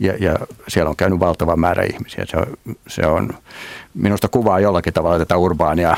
Ja, 0.00 0.14
ja 0.18 0.36
siellä 0.68 0.90
on 0.90 0.96
käynyt 0.96 1.20
valtava 1.20 1.56
määrä 1.56 1.82
ihmisiä. 1.92 2.24
Se 2.28 2.36
on, 2.36 2.46
se 2.88 3.06
on 3.06 3.30
minusta 3.94 4.28
kuvaa 4.28 4.60
jollakin 4.60 4.92
tavalla 4.92 5.18
tätä 5.18 5.36
urbaania 5.36 5.96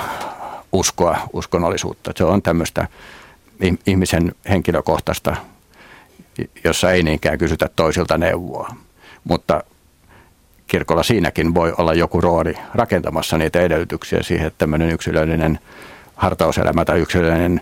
uskoa, 0.73 1.19
uskonnollisuutta. 1.33 2.13
Se 2.17 2.25
on 2.25 2.43
tämmöistä 2.43 2.89
ihmisen 3.87 4.35
henkilökohtaista, 4.49 5.37
jossa 6.65 6.91
ei 6.91 7.03
niinkään 7.03 7.39
kysytä 7.39 7.69
toisilta 7.77 8.19
neuvoa. 8.19 8.75
Mutta 9.25 9.65
kirkolla 10.67 11.03
siinäkin 11.03 11.55
voi 11.55 11.73
olla 11.79 11.95
joku 11.95 12.21
rooli 12.21 12.55
rakentamassa 12.75 13.39
niitä 13.39 13.61
edellytyksiä 13.61 14.23
siihen, 14.23 14.47
että 14.47 14.59
tämmöinen 14.59 14.91
yksilöllinen 14.91 15.59
hartauselämä 16.15 16.85
tai 16.85 17.01
yksilöllinen 17.01 17.61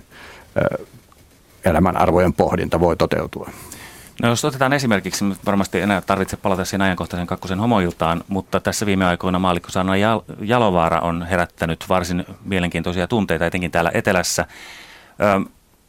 elämän 1.64 1.96
arvojen 1.96 2.32
pohdinta 2.32 2.80
voi 2.80 2.96
toteutua. 2.96 3.50
No 4.22 4.28
jos 4.28 4.44
otetaan 4.44 4.72
esimerkiksi, 4.72 5.24
varmasti 5.46 5.80
enää 5.80 6.00
tarvitse 6.00 6.36
palata 6.36 6.64
siihen 6.64 6.82
ajankohtaisen 6.82 7.26
kakkosen 7.26 7.60
homoiltaan, 7.60 8.24
mutta 8.28 8.60
tässä 8.60 8.86
viime 8.86 9.06
aikoina 9.06 9.38
maalikko 9.38 9.70
Sanna 9.70 9.92
Jalovaara 10.40 11.00
on 11.00 11.26
herättänyt 11.26 11.84
varsin 11.88 12.24
mielenkiintoisia 12.44 13.06
tunteita, 13.06 13.46
etenkin 13.46 13.70
täällä 13.70 13.90
etelässä. 13.94 14.46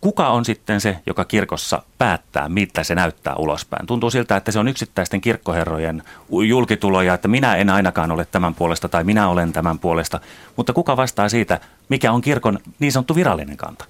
Kuka 0.01 0.27
on 0.27 0.45
sitten 0.45 0.81
se, 0.81 0.97
joka 1.05 1.25
kirkossa 1.25 1.83
päättää, 1.97 2.49
mitä 2.49 2.83
se 2.83 2.95
näyttää 2.95 3.35
ulospäin? 3.35 3.87
Tuntuu 3.87 4.09
siltä, 4.11 4.37
että 4.37 4.51
se 4.51 4.59
on 4.59 4.67
yksittäisten 4.67 5.21
kirkkoherrojen 5.21 6.03
julkituloja, 6.47 7.13
että 7.13 7.27
minä 7.27 7.55
en 7.55 7.69
ainakaan 7.69 8.11
ole 8.11 8.25
tämän 8.25 8.55
puolesta 8.55 8.89
tai 8.89 9.03
minä 9.03 9.29
olen 9.29 9.53
tämän 9.53 9.79
puolesta. 9.79 10.19
Mutta 10.55 10.73
kuka 10.73 10.97
vastaa 10.97 11.29
siitä, 11.29 11.59
mikä 11.89 12.11
on 12.11 12.21
kirkon 12.21 12.59
niin 12.79 12.91
sanottu 12.91 13.15
virallinen 13.15 13.57
kanta? 13.57 13.85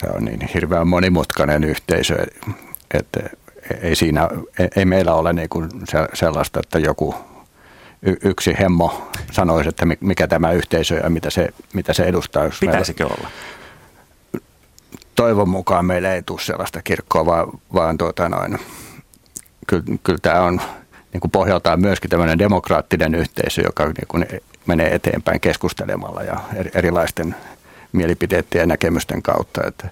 Tämä 0.00 0.12
on 0.16 0.24
niin 0.24 0.48
hirveän 0.54 0.88
monimutkainen 0.88 1.64
yhteisö 1.64 2.26
että 2.98 3.20
ei, 3.82 3.96
siinä, 3.96 4.28
ei 4.76 4.84
meillä 4.84 5.14
ole 5.14 5.32
niin 5.32 5.48
kuin 5.48 5.68
sellaista, 6.14 6.60
että 6.60 6.78
joku 6.78 7.14
yksi 8.24 8.54
hemmo 8.60 9.10
sanoisi, 9.32 9.68
että 9.68 9.86
mikä 10.00 10.26
tämä 10.26 10.52
yhteisö 10.52 10.94
ja 10.94 11.10
mitä 11.10 11.30
se, 11.30 11.48
mitä 11.72 11.92
se 11.92 12.02
edustaa. 12.04 12.50
Pitäisikö 12.60 13.06
olla? 13.06 13.28
Toivon 15.14 15.48
mukaan 15.48 15.84
meillä 15.84 16.14
ei 16.14 16.22
tule 16.22 16.40
sellaista 16.40 16.82
kirkkoa, 16.82 17.26
vaan, 17.26 17.48
vaan 17.74 17.98
tuota 17.98 18.28
noin, 18.28 18.58
kyllä, 19.66 19.84
kyllä 20.02 20.18
tämä 20.22 20.40
on 20.40 20.60
niin 21.12 21.20
kuin 21.20 21.30
pohjaltaan 21.30 21.80
myöskin 21.80 22.10
tämmöinen 22.10 22.38
demokraattinen 22.38 23.14
yhteisö, 23.14 23.62
joka 23.62 23.84
niin 23.84 24.08
kuin 24.08 24.26
menee 24.66 24.94
eteenpäin 24.94 25.40
keskustelemalla 25.40 26.22
ja 26.22 26.40
erilaisten 26.74 27.36
mielipiteiden 27.92 28.60
ja 28.60 28.66
näkemysten 28.66 29.22
kautta. 29.22 29.66
Että, 29.66 29.88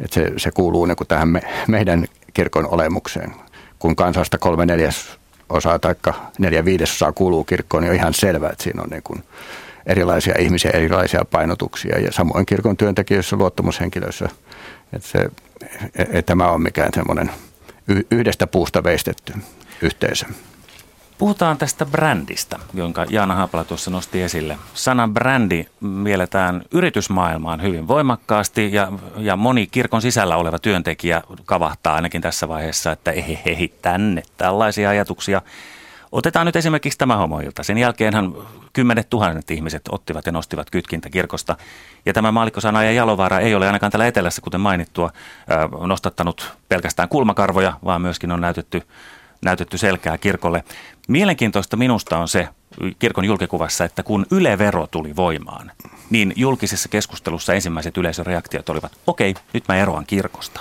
että 0.00 0.14
se, 0.14 0.32
se 0.36 0.50
kuuluu 0.50 0.86
niin 0.86 0.96
kuin 0.96 1.08
tähän 1.08 1.28
me, 1.28 1.40
meidän 1.68 2.04
kirkon 2.34 2.68
olemukseen. 2.68 3.34
Kun 3.78 3.96
kansasta 3.96 4.38
kolme 4.38 4.66
neljäs 4.66 5.18
osaa 5.48 5.78
tai 5.78 5.94
neljä 6.38 6.64
viidesosaa 6.64 7.12
kuuluu 7.12 7.44
kirkkoon, 7.44 7.82
niin 7.82 7.90
on 7.90 7.96
ihan 7.96 8.14
selvää, 8.14 8.50
että 8.50 8.64
siinä 8.64 8.82
on 8.82 8.88
niin 8.90 9.02
kuin 9.02 9.24
erilaisia 9.86 10.34
ihmisiä, 10.38 10.70
erilaisia 10.70 11.24
painotuksia 11.30 11.98
ja 11.98 12.12
samoin 12.12 12.46
kirkon 12.46 12.76
työntekijöissä, 12.76 13.36
luottamushenkilöissä. 13.36 14.28
Että 14.92 15.08
se, 15.08 15.28
ei 16.12 16.22
tämä 16.22 16.50
ole 16.50 16.58
mikään 16.58 16.90
semmoinen 16.94 17.30
yhdestä 18.10 18.46
puusta 18.46 18.84
veistetty 18.84 19.32
yhteisö. 19.82 20.26
Puhutaan 21.18 21.58
tästä 21.58 21.86
brändistä, 21.86 22.58
jonka 22.72 23.06
Jaana 23.10 23.34
Haapala 23.34 23.64
tuossa 23.64 23.90
nosti 23.90 24.22
esille. 24.22 24.58
Sana 24.74 25.08
brändi 25.08 25.64
mielletään 25.80 26.62
yritysmaailmaan 26.70 27.62
hyvin 27.62 27.88
voimakkaasti 27.88 28.72
ja, 28.72 28.92
ja 29.16 29.36
moni 29.36 29.66
kirkon 29.66 30.02
sisällä 30.02 30.36
oleva 30.36 30.58
työntekijä 30.58 31.22
kavahtaa 31.44 31.94
ainakin 31.94 32.22
tässä 32.22 32.48
vaiheessa, 32.48 32.92
että 32.92 33.10
ei, 33.10 33.74
tänne 33.82 34.22
tällaisia 34.36 34.90
ajatuksia. 34.90 35.42
Otetaan 36.12 36.46
nyt 36.46 36.56
esimerkiksi 36.56 36.98
tämä 36.98 37.16
homoilta. 37.16 37.62
Sen 37.62 37.78
jälkeenhän 37.78 38.32
kymmenet 38.72 39.10
tuhannet 39.10 39.50
ihmiset 39.50 39.82
ottivat 39.90 40.26
ja 40.26 40.32
nostivat 40.32 40.70
kytkintä 40.70 41.10
kirkosta. 41.10 41.56
Ja 42.06 42.12
tämä 42.12 42.32
maalikkosana 42.32 42.84
ja 42.84 42.92
Jalovaara 42.92 43.40
ei 43.40 43.54
ole 43.54 43.66
ainakaan 43.66 43.92
täällä 43.92 44.06
etelässä, 44.06 44.42
kuten 44.42 44.60
mainittua, 44.60 45.10
nostattanut 45.86 46.56
pelkästään 46.68 47.08
kulmakarvoja, 47.08 47.72
vaan 47.84 48.02
myöskin 48.02 48.32
on 48.32 48.40
näytetty 48.40 48.82
näytetty 49.44 49.78
selkää 49.78 50.18
kirkolle. 50.18 50.64
Mielenkiintoista 51.08 51.76
minusta 51.76 52.18
on 52.18 52.28
se 52.28 52.48
kirkon 52.98 53.24
julkikuvassa, 53.24 53.84
että 53.84 54.02
kun 54.02 54.26
ylevero 54.30 54.86
tuli 54.86 55.16
voimaan, 55.16 55.70
niin 56.10 56.32
julkisessa 56.36 56.88
keskustelussa 56.88 57.54
ensimmäiset 57.54 57.96
yleisöreaktiot 57.96 58.68
olivat, 58.68 58.92
okei, 59.06 59.30
okay, 59.30 59.42
nyt 59.52 59.64
mä 59.68 59.76
eroan 59.76 60.06
kirkosta. 60.06 60.60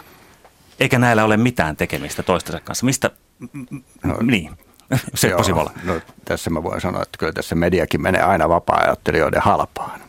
Eikä 0.80 1.00
näillä 1.00 1.24
ole 1.24 1.38
mitään 1.38 1.76
tekemistä 1.76 2.24
toistensa 2.24 2.60
kanssa. 2.60 2.86
Mistä, 2.86 3.12
no, 4.04 4.18
niin, 4.22 4.58
Seppo 5.16 5.44
Sivola. 5.44 5.72
No, 5.84 6.00
tässä 6.26 6.50
mä 6.50 6.64
voin 6.64 6.82
sanoa, 6.82 7.02
että 7.02 7.18
kyllä 7.18 7.34
tässä 7.34 7.56
mediakin 7.56 8.02
menee 8.02 8.22
aina 8.22 8.50
vapaa-ajattelijoiden 8.50 9.42
halpaan. 9.42 10.02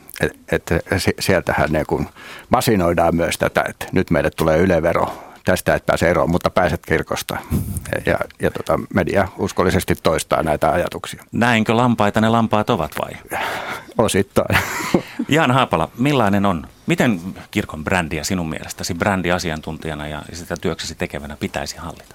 Että 0.52 0.76
et, 0.76 1.02
sieltähän 1.20 1.72
ne 1.72 1.84
kun 1.84 2.08
masinoidaan 2.48 3.16
myös 3.16 3.38
tätä, 3.38 3.64
että 3.68 3.86
nyt 3.92 4.10
meille 4.10 4.30
tulee 4.30 4.58
ylevero 4.58 5.33
tästä 5.44 5.74
et 5.74 5.86
pääse 5.86 6.10
eroon, 6.10 6.30
mutta 6.30 6.50
pääset 6.50 6.86
kirkosta. 6.86 7.36
Ja, 8.06 8.18
ja 8.42 8.50
tota, 8.50 8.80
media 8.94 9.28
uskollisesti 9.38 9.94
toistaa 9.94 10.42
näitä 10.42 10.70
ajatuksia. 10.70 11.24
Näinkö 11.32 11.76
lampaita 11.76 12.20
ne 12.20 12.28
lampaat 12.28 12.70
ovat 12.70 12.92
vai? 13.02 13.40
Osittain. 13.98 14.58
Jaan 15.28 15.50
Haapala, 15.50 15.88
millainen 15.98 16.46
on, 16.46 16.66
miten 16.86 17.20
kirkon 17.50 17.84
brändiä 17.84 18.24
sinun 18.24 18.48
mielestäsi 18.48 18.94
brändiasiantuntijana 18.94 20.08
ja 20.08 20.22
sitä 20.32 20.56
työksesi 20.60 20.94
tekevänä 20.94 21.36
pitäisi 21.40 21.76
hallita? 21.76 22.14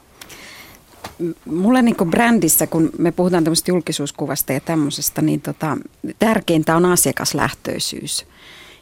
Mulle 1.45 1.81
niin 1.81 1.95
brändissä, 2.09 2.67
kun 2.67 2.89
me 2.97 3.11
puhutaan 3.11 3.43
tämmöistä 3.43 3.71
julkisuuskuvasta 3.71 4.53
ja 4.53 4.59
tämmöisestä, 4.59 5.21
niin 5.21 5.41
tota, 5.41 5.77
tärkeintä 6.19 6.75
on 6.75 6.85
asiakaslähtöisyys 6.85 8.25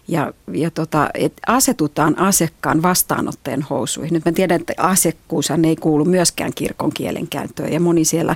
ja, 0.08 0.34
ja 0.54 0.72
tota, 0.72 1.10
et 1.14 1.34
asetutaan 1.48 2.20
asiakkaan 2.20 2.82
vastaanottajan 2.82 3.62
housuihin. 3.62 4.14
Nyt 4.14 4.26
mä 4.26 4.32
tiedän, 4.32 4.62
että 4.62 4.74
asiakkuushan 4.78 5.66
ei 5.66 5.76
kuulu 5.76 6.06
myöskään 6.06 6.54
kirkon 6.56 6.92
kielenkäyttöön 6.94 7.74
ja 7.74 7.80
moni 7.80 8.06
siellä 8.06 8.36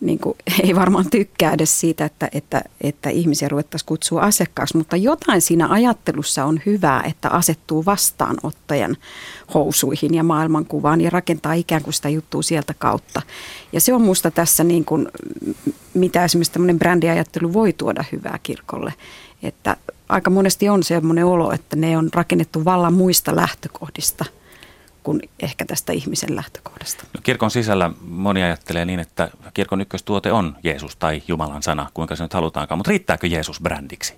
niin 0.00 0.18
kuin, 0.18 0.36
ei 0.64 0.74
varmaan 0.74 1.10
tykkää 1.10 1.52
edes 1.52 1.80
siitä, 1.80 2.04
että, 2.04 2.28
että, 2.32 2.62
että 2.80 3.10
ihmisiä 3.10 3.48
ruvettaisiin 3.48 3.86
kutsua 3.86 4.20
asiakkaaksi, 4.20 4.76
mutta 4.76 4.96
jotain 4.96 5.42
siinä 5.42 5.68
ajattelussa 5.68 6.44
on 6.44 6.60
hyvää, 6.66 7.02
että 7.06 7.28
asettuu 7.28 7.84
vastaanottajan 7.84 8.96
housuihin 9.54 10.14
ja 10.14 10.22
maailmankuvaan 10.22 11.00
ja 11.00 11.10
rakentaa 11.10 11.52
ikään 11.52 11.82
kuin 11.82 11.94
sitä 11.94 12.08
juttua 12.08 12.42
sieltä 12.42 12.74
kautta. 12.78 13.22
Ja 13.72 13.80
se 13.80 13.94
on 13.94 14.00
minusta 14.00 14.30
tässä, 14.30 14.64
niin 14.64 14.84
kuin, 14.84 15.08
mitä 15.94 16.24
esimerkiksi 16.24 16.52
tämmöinen 16.52 16.78
brändiajattelu 16.78 17.52
voi 17.52 17.72
tuoda 17.72 18.04
hyvää 18.12 18.38
kirkolle, 18.42 18.94
että 19.42 19.76
aika 20.08 20.30
monesti 20.30 20.68
on 20.68 20.82
semmoinen 20.82 21.24
olo, 21.24 21.52
että 21.52 21.76
ne 21.76 21.98
on 21.98 22.08
rakennettu 22.14 22.64
vallan 22.64 22.94
muista 22.94 23.36
lähtökohdista 23.36 24.24
kuin 25.02 25.20
ehkä 25.40 25.64
tästä 25.64 25.92
ihmisen 25.92 26.36
lähtökohdasta. 26.36 27.04
No, 27.14 27.20
kirkon 27.22 27.50
sisällä 27.50 27.90
moni 28.00 28.42
ajattelee 28.42 28.84
niin, 28.84 29.00
että 29.00 29.30
kirkon 29.54 29.80
ykköstuote 29.80 30.32
on 30.32 30.56
Jeesus 30.62 30.96
tai 30.96 31.22
Jumalan 31.28 31.62
sana, 31.62 31.90
kuinka 31.94 32.16
se 32.16 32.22
nyt 32.24 32.32
halutaankaan, 32.32 32.78
mutta 32.78 32.88
riittääkö 32.88 33.26
Jeesus 33.26 33.60
brändiksi? 33.60 34.14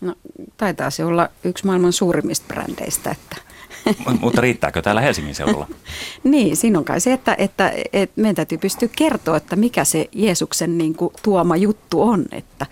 No 0.00 0.14
taitaa 0.56 0.90
se 0.90 1.04
olla 1.04 1.28
yksi 1.44 1.66
maailman 1.66 1.92
suurimmista 1.92 2.46
brändeistä, 2.48 3.10
että 3.10 3.36
mutta 4.20 4.40
riittääkö 4.40 4.82
täällä 4.82 5.00
Helsingin 5.00 5.34
seudulla? 5.34 5.68
niin, 6.24 6.56
siinä 6.56 6.78
on 6.78 6.84
kai 6.84 7.00
se, 7.00 7.12
että, 7.12 7.34
että, 7.38 7.72
että 7.92 8.20
meidän 8.20 8.36
täytyy 8.36 8.58
pystyä 8.58 8.88
kertoa, 8.96 9.36
että 9.36 9.56
mikä 9.56 9.84
se 9.84 10.08
Jeesuksen 10.12 10.78
niin 10.78 10.94
kuin, 10.94 11.12
tuoma 11.22 11.56
juttu 11.56 12.02
on, 12.02 12.24
että, 12.32 12.66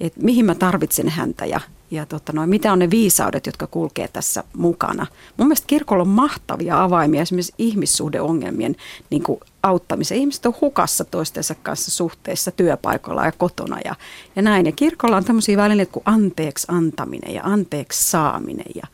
että 0.00 0.20
mihin 0.22 0.44
mä 0.44 0.54
tarvitsen 0.54 1.08
häntä 1.08 1.46
ja 1.46 1.60
ja 1.90 2.06
tota 2.06 2.32
noin, 2.32 2.50
mitä 2.50 2.72
on 2.72 2.78
ne 2.78 2.90
viisaudet, 2.90 3.46
jotka 3.46 3.66
kulkee 3.66 4.08
tässä 4.08 4.44
mukana. 4.56 5.06
Mun 5.36 5.48
mielestä 5.48 5.66
kirkolla 5.66 6.02
on 6.02 6.08
mahtavia 6.08 6.82
avaimia 6.82 7.22
esimerkiksi 7.22 7.54
ihmissuhdeongelmien 7.58 8.76
niin 9.10 9.22
kuin 9.22 9.40
auttamiseen. 9.62 10.20
Ihmiset 10.20 10.46
on 10.46 10.54
hukassa 10.60 11.04
toistensa 11.04 11.54
kanssa 11.54 11.90
suhteessa 11.90 12.50
työpaikalla 12.50 13.24
ja 13.24 13.32
kotona 13.32 13.78
ja, 13.84 13.94
ja 14.36 14.42
näin. 14.42 14.66
Ja 14.66 14.72
kirkolla 14.72 15.16
on 15.16 15.24
tämmöisiä 15.24 15.56
välineitä 15.56 15.92
kuin 15.92 16.02
anteeksi 16.06 16.66
antaminen 16.70 17.34
ja 17.34 17.42
anteeksi 17.44 18.10
saaminen 18.10 18.72
ja, 18.74 18.86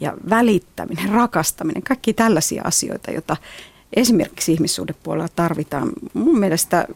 ja 0.00 0.14
välittäminen, 0.30 1.08
rakastaminen, 1.08 1.82
kaikki 1.82 2.12
tällaisia 2.12 2.62
asioita, 2.64 3.10
joita 3.10 3.36
esimerkiksi 3.96 4.52
ihmissuhdepuolella 4.52 5.28
tarvitaan. 5.36 5.92
Mun 6.14 6.38
mielestä 6.38 6.86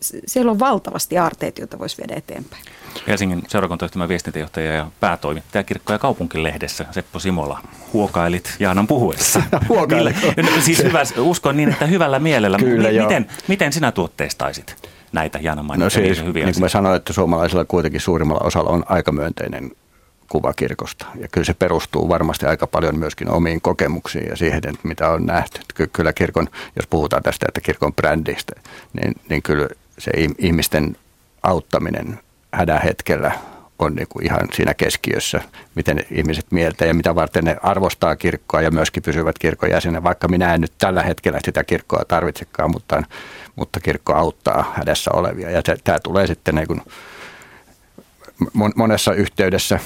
siellä 0.00 0.50
on 0.50 0.58
valtavasti 0.58 1.18
aarteet, 1.18 1.58
joita 1.58 1.78
voisi 1.78 1.96
viedä 1.96 2.14
eteenpäin. 2.16 2.62
Helsingin 3.08 3.42
seurakuntayhtymän 3.48 4.08
viestintäjohtaja 4.08 4.72
ja 4.72 4.90
päätoimittaja 5.00 5.64
kirkko- 5.64 5.92
ja 5.92 5.98
kaupunkilehdessä 5.98 6.86
Seppo 6.90 7.18
Simola. 7.18 7.60
Huokailit 7.92 8.56
Jaanan 8.58 8.86
puhuessa. 8.86 9.42
Huokailit. 9.68 10.16
siis 10.60 10.82
hyvä, 10.82 11.02
uskon 11.18 11.56
niin, 11.56 11.68
että 11.68 11.86
hyvällä 11.86 12.18
mielellä. 12.18 12.58
Kyllä, 12.58 13.02
miten, 13.02 13.26
miten 13.48 13.72
sinä 13.72 13.92
tuotteistaisit 13.92 14.88
näitä 15.12 15.38
Jaanan 15.42 15.64
mainitsemia 15.64 16.08
no 16.08 16.14
siis, 16.14 16.26
hyviä 16.26 16.44
niin 16.44 16.54
kuin 16.54 16.62
mä 16.62 16.68
sanoin, 16.68 16.96
että 16.96 17.12
suomalaisilla 17.12 17.64
kuitenkin 17.64 18.00
suurimmalla 18.00 18.46
osalla 18.46 18.70
on 18.70 18.84
aika 18.88 19.12
myönteinen 19.12 19.70
kuva 20.28 20.52
kirkosta. 20.52 21.06
Ja 21.20 21.28
kyllä 21.32 21.44
se 21.44 21.54
perustuu 21.54 22.08
varmasti 22.08 22.46
aika 22.46 22.66
paljon 22.66 22.98
myöskin 22.98 23.30
omiin 23.30 23.60
kokemuksiin 23.60 24.28
ja 24.28 24.36
siihen, 24.36 24.62
mitä 24.82 25.10
on 25.10 25.26
nähty. 25.26 25.60
Kyllä 25.92 26.12
kirkon, 26.12 26.48
jos 26.76 26.86
puhutaan 26.90 27.22
tästä, 27.22 27.46
että 27.48 27.60
kirkon 27.60 27.94
brändistä, 27.94 28.52
niin, 28.92 29.14
niin 29.28 29.42
kyllä 29.42 29.68
se 29.98 30.10
ihmisten 30.38 30.96
auttaminen 31.42 32.18
hädän 32.52 32.82
hetkellä 32.82 33.32
on 33.78 33.94
niin 33.94 34.08
kuin 34.08 34.24
ihan 34.24 34.40
siinä 34.54 34.74
keskiössä, 34.74 35.40
miten 35.74 36.04
ihmiset 36.10 36.46
mieltä 36.50 36.86
ja 36.86 36.94
mitä 36.94 37.14
varten 37.14 37.44
ne 37.44 37.56
arvostaa 37.62 38.16
kirkkoa 38.16 38.62
ja 38.62 38.70
myöskin 38.70 39.02
pysyvät 39.02 39.38
kirkon 39.38 39.70
jäsenen, 39.70 40.02
vaikka 40.02 40.28
minä 40.28 40.54
en 40.54 40.60
nyt 40.60 40.72
tällä 40.78 41.02
hetkellä 41.02 41.40
sitä 41.44 41.64
kirkkoa 41.64 42.04
tarvitsekaan, 42.08 42.70
mutta, 42.70 43.02
mutta 43.56 43.80
kirkko 43.80 44.14
auttaa 44.14 44.74
hädässä 44.76 45.10
olevia. 45.14 45.50
Ja 45.50 45.62
tämä 45.84 45.98
tulee 45.98 46.26
sitten 46.26 46.54
niin 46.54 46.66
kuin 46.66 46.82
monessa 48.76 49.12
yhteydessä 49.12 49.80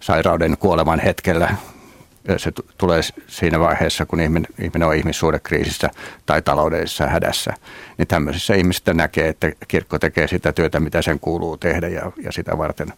sairauden 0.00 0.56
kuoleman 0.58 1.00
hetkellä 1.00 1.54
se 2.36 2.52
tulee 2.78 3.00
siinä 3.26 3.60
vaiheessa, 3.60 4.06
kun 4.06 4.20
ihminen, 4.20 4.46
ihminen 4.58 4.88
on 4.88 4.94
ihmissuhdekriisissä 4.94 5.90
tai 6.26 6.42
taloudellisessa 6.42 7.06
hädässä, 7.06 7.54
niin 7.98 8.08
tämmöisissä 8.08 8.54
ihmistä 8.54 8.94
näkee, 8.94 9.28
että 9.28 9.52
kirkko 9.68 9.98
tekee 9.98 10.28
sitä 10.28 10.52
työtä, 10.52 10.80
mitä 10.80 11.02
sen 11.02 11.20
kuuluu 11.20 11.56
tehdä 11.56 11.88
ja, 11.88 12.12
ja 12.22 12.32
sitä 12.32 12.58
varten 12.58 12.92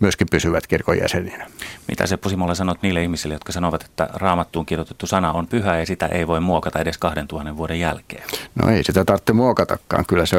myöskin 0.00 0.26
pysyvät 0.30 0.66
kirkon 0.66 0.98
jäseninä. 0.98 1.46
Mitä 1.88 2.06
se 2.06 2.16
Pusimolle 2.16 2.54
sanot 2.54 2.82
niille 2.82 3.02
ihmisille, 3.02 3.34
jotka 3.34 3.52
sanovat, 3.52 3.84
että 3.84 4.08
raamattuun 4.14 4.66
kirjoitettu 4.66 5.06
sana 5.06 5.32
on 5.32 5.46
pyhä 5.46 5.78
ja 5.78 5.86
sitä 5.86 6.06
ei 6.06 6.26
voi 6.26 6.40
muokata 6.40 6.78
edes 6.78 6.98
2000 6.98 7.56
vuoden 7.56 7.80
jälkeen? 7.80 8.22
No 8.62 8.70
ei 8.70 8.84
sitä 8.84 9.04
tarvitse 9.04 9.32
muokatakaan, 9.32 10.06
kyllä 10.06 10.26
se, 10.26 10.36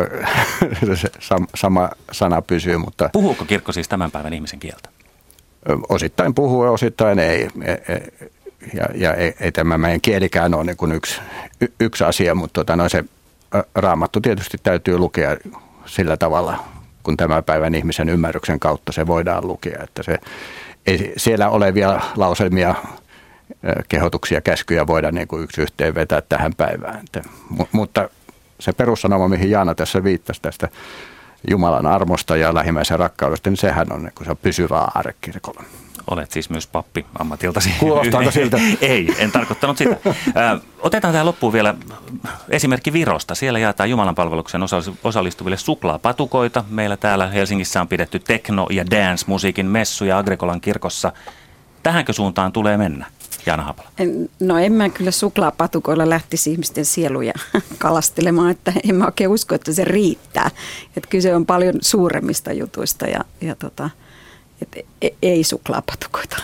se 1.01 1.09
sama 1.55 1.89
sana 2.11 2.41
pysyy, 2.41 2.77
mutta... 2.77 3.09
Puhuuko 3.13 3.45
kirkko 3.45 3.71
siis 3.71 3.87
tämän 3.87 4.11
päivän 4.11 4.33
ihmisen 4.33 4.59
kieltä? 4.59 4.94
Osittain 5.89 6.35
puhuu 6.35 6.65
ja 6.65 6.71
osittain 6.71 7.19
ei. 7.19 7.49
E, 7.61 7.71
e, 7.71 8.01
ja, 8.73 8.85
ja 8.95 9.13
ei, 9.13 9.33
ei 9.39 9.51
tämä 9.51 9.77
meidän 9.77 10.01
kielikään 10.01 10.53
ole 10.53 10.63
niin 10.63 10.77
kuin 10.77 10.91
yksi, 10.91 11.21
yksi 11.79 12.03
asia, 12.03 12.35
mutta 12.35 12.53
tota, 12.53 12.75
no 12.75 12.89
se 12.89 13.03
raamattu 13.75 14.21
tietysti 14.21 14.57
täytyy 14.63 14.97
lukea 14.97 15.37
sillä 15.85 16.17
tavalla, 16.17 16.63
kun 17.03 17.17
tämän 17.17 17.43
päivän 17.43 17.75
ihmisen 17.75 18.09
ymmärryksen 18.09 18.59
kautta 18.59 18.91
se 18.91 19.07
voidaan 19.07 19.47
lukea. 19.47 19.83
Että 19.83 20.03
se, 20.03 20.17
ei 20.87 21.13
siellä 21.17 21.49
olevia 21.49 21.99
lauselmia, 22.15 22.75
kehotuksia, 23.89 24.41
käskyjä 24.41 24.87
voida 24.87 25.11
niin 25.11 25.27
kuin 25.27 25.43
yksi 25.43 25.61
yhteen 25.61 25.95
vetää 25.95 26.21
tähän 26.21 26.53
päivään. 26.57 26.99
Että, 26.99 27.29
mutta 27.71 28.09
se 28.59 28.73
perussanoma, 28.73 29.27
mihin 29.27 29.49
Jaana 29.49 29.75
tässä 29.75 30.03
viittasi 30.03 30.41
tästä 30.41 30.69
Jumalan 31.49 31.85
armosta 31.85 32.37
ja 32.37 32.53
lähimmäisen 32.53 32.99
rakkaudesta, 32.99 33.49
niin 33.49 33.57
sehän 33.57 33.91
on, 33.91 34.03
niin 34.03 34.13
se 34.23 34.31
on 34.31 34.37
pysyvää 34.37 34.87
aarrekirkolla. 34.95 35.63
Olet 36.11 36.31
siis 36.31 36.49
myös 36.49 36.67
pappi 36.67 37.05
ammatiltasi. 37.19 37.69
Kuulostaako 37.79 38.31
siltä? 38.31 38.57
Ei, 38.81 39.15
en 39.17 39.31
tarkoittanut 39.31 39.77
sitä. 39.77 39.97
Otetaan 40.79 41.11
tähän 41.13 41.25
loppuun 41.25 41.53
vielä 41.53 41.75
esimerkki 42.49 42.93
Virosta. 42.93 43.35
Siellä 43.35 43.59
jaetaan 43.59 43.89
Jumalan 43.89 44.15
palveluksen 44.15 44.61
osallistuville 45.03 45.57
suklaapatukoita. 45.57 46.63
Meillä 46.69 46.97
täällä 46.97 47.27
Helsingissä 47.27 47.81
on 47.81 47.87
pidetty 47.87 48.19
tekno- 48.19 48.67
ja 48.71 48.85
dance-musiikin 48.91 49.65
messuja 49.65 50.17
Agrekolan 50.17 50.61
kirkossa. 50.61 51.11
Tähänkö 51.83 52.13
suuntaan 52.13 52.51
tulee 52.51 52.77
mennä? 52.77 53.05
Jaana 53.45 53.63
Hapala? 53.63 53.89
No 54.39 54.57
en 54.57 54.73
mä 54.73 54.89
kyllä 54.89 55.11
suklaapatukoilla 55.11 56.09
lähtisi 56.09 56.51
ihmisten 56.51 56.85
sieluja 56.85 57.33
kalastelemaan, 57.77 58.51
että 58.51 58.73
en 58.89 58.95
mä 58.95 59.05
oikein 59.05 59.29
usko, 59.29 59.55
että 59.55 59.73
se 59.73 59.85
riittää. 59.85 60.51
Että 60.97 61.09
kyse 61.09 61.35
on 61.35 61.45
paljon 61.45 61.75
suuremmista 61.81 62.53
jutuista 62.53 63.05
ja, 63.05 63.19
ja 63.41 63.55
tota, 63.55 63.89
et 64.61 64.85
e, 65.01 65.09
ei 65.21 65.43
suklaapatukoita. 65.43 66.37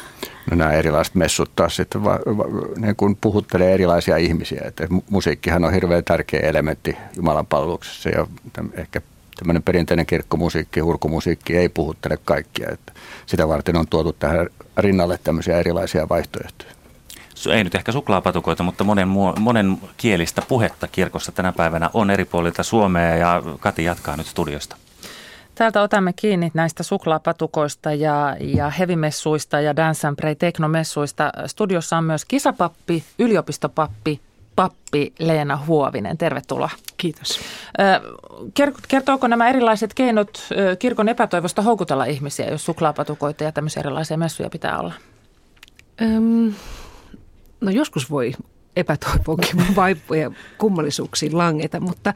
No 0.52 0.58
nämä 0.58 0.72
erilaiset 0.72 1.16
messut 1.16 1.52
taas 1.56 1.76
sitten 1.76 2.04
va, 2.04 2.20
va, 2.38 2.46
niin 2.78 2.96
kun 2.96 3.18
puhuttelee 3.22 3.74
erilaisia 3.74 4.18
ihmisiä. 4.18 4.62
Että 4.66 4.88
musiikkihan 5.10 5.64
on 5.64 5.74
hirveän 5.74 6.04
tärkeä 6.04 6.40
elementti 6.40 6.98
Jumalan 7.16 7.46
palveluksessa 7.46 8.10
ja 8.10 8.28
ehkä 8.74 9.02
tämmöinen 9.38 9.64
perinteinen 9.64 10.06
kirkkomusiikki, 10.06 10.80
hurkumusiikki 10.80 11.58
ei 11.58 11.70
puhuttele 11.70 12.18
kaikkia. 12.26 12.70
Että 12.72 12.94
sitä 13.26 13.48
varten 13.48 13.76
on 13.76 13.88
tuotu 13.88 14.14
tähän 14.14 14.50
rinnalle 14.78 15.20
tämmöisiä 15.24 15.60
erilaisia 15.60 16.10
vaihtoehtoja 16.10 16.81
ei 17.52 17.64
nyt 17.64 17.76
ehkä 17.76 17.92
suklaapatukoita, 17.92 18.64
mutta 18.64 18.84
monen, 18.84 19.08
monen 19.40 19.78
kielistä 19.98 20.42
puhetta 20.48 20.88
kirkossa 20.88 21.32
tänä 21.32 21.52
päivänä 21.52 21.90
on 21.94 22.10
eri 22.10 22.26
puolilta 22.26 22.64
Suomea 22.64 23.16
ja 23.16 23.44
Kati 23.60 23.84
jatkaa 23.84 24.18
nyt 24.18 24.28
studiosta. 24.28 24.76
Täältä 25.56 25.82
otamme 25.82 26.14
kiinni 26.14 26.52
näistä 26.54 26.84
suklaapatukoista 26.84 27.94
ja, 27.94 28.36
ja 28.40 28.70
hevimessuista 28.70 29.60
ja 29.60 29.76
Dance 29.76 30.08
and 30.08 30.16
Pray 30.16 30.36
teknomessuista. 30.36 31.32
Studiossa 31.46 31.98
on 31.98 32.04
myös 32.04 32.26
kisapappi, 32.26 33.04
yliopistopappi, 33.20 34.22
pappi 34.56 35.14
Leena 35.20 35.60
Huovinen. 35.68 36.18
Tervetuloa. 36.18 36.70
Kiitos. 36.98 37.40
Kertooko 38.88 39.28
nämä 39.28 39.50
erilaiset 39.50 39.94
keinot 39.94 40.48
kirkon 40.80 41.10
epätoivosta 41.10 41.62
houkutella 41.62 42.06
ihmisiä, 42.06 42.50
jos 42.50 42.66
suklaapatukoita 42.66 43.44
ja 43.44 43.52
tämmöisiä 43.52 43.80
erilaisia 43.80 44.18
messuja 44.18 44.50
pitää 44.50 44.80
olla? 44.80 44.94
Öm, 46.02 46.54
no 47.62 47.72
joskus 47.72 48.10
voi 48.10 48.34
epätoivoonkin 48.76 49.66
vaippuja 49.76 50.32
kummallisuuksiin 50.58 51.38
langeta, 51.38 51.80
mutta 51.80 52.14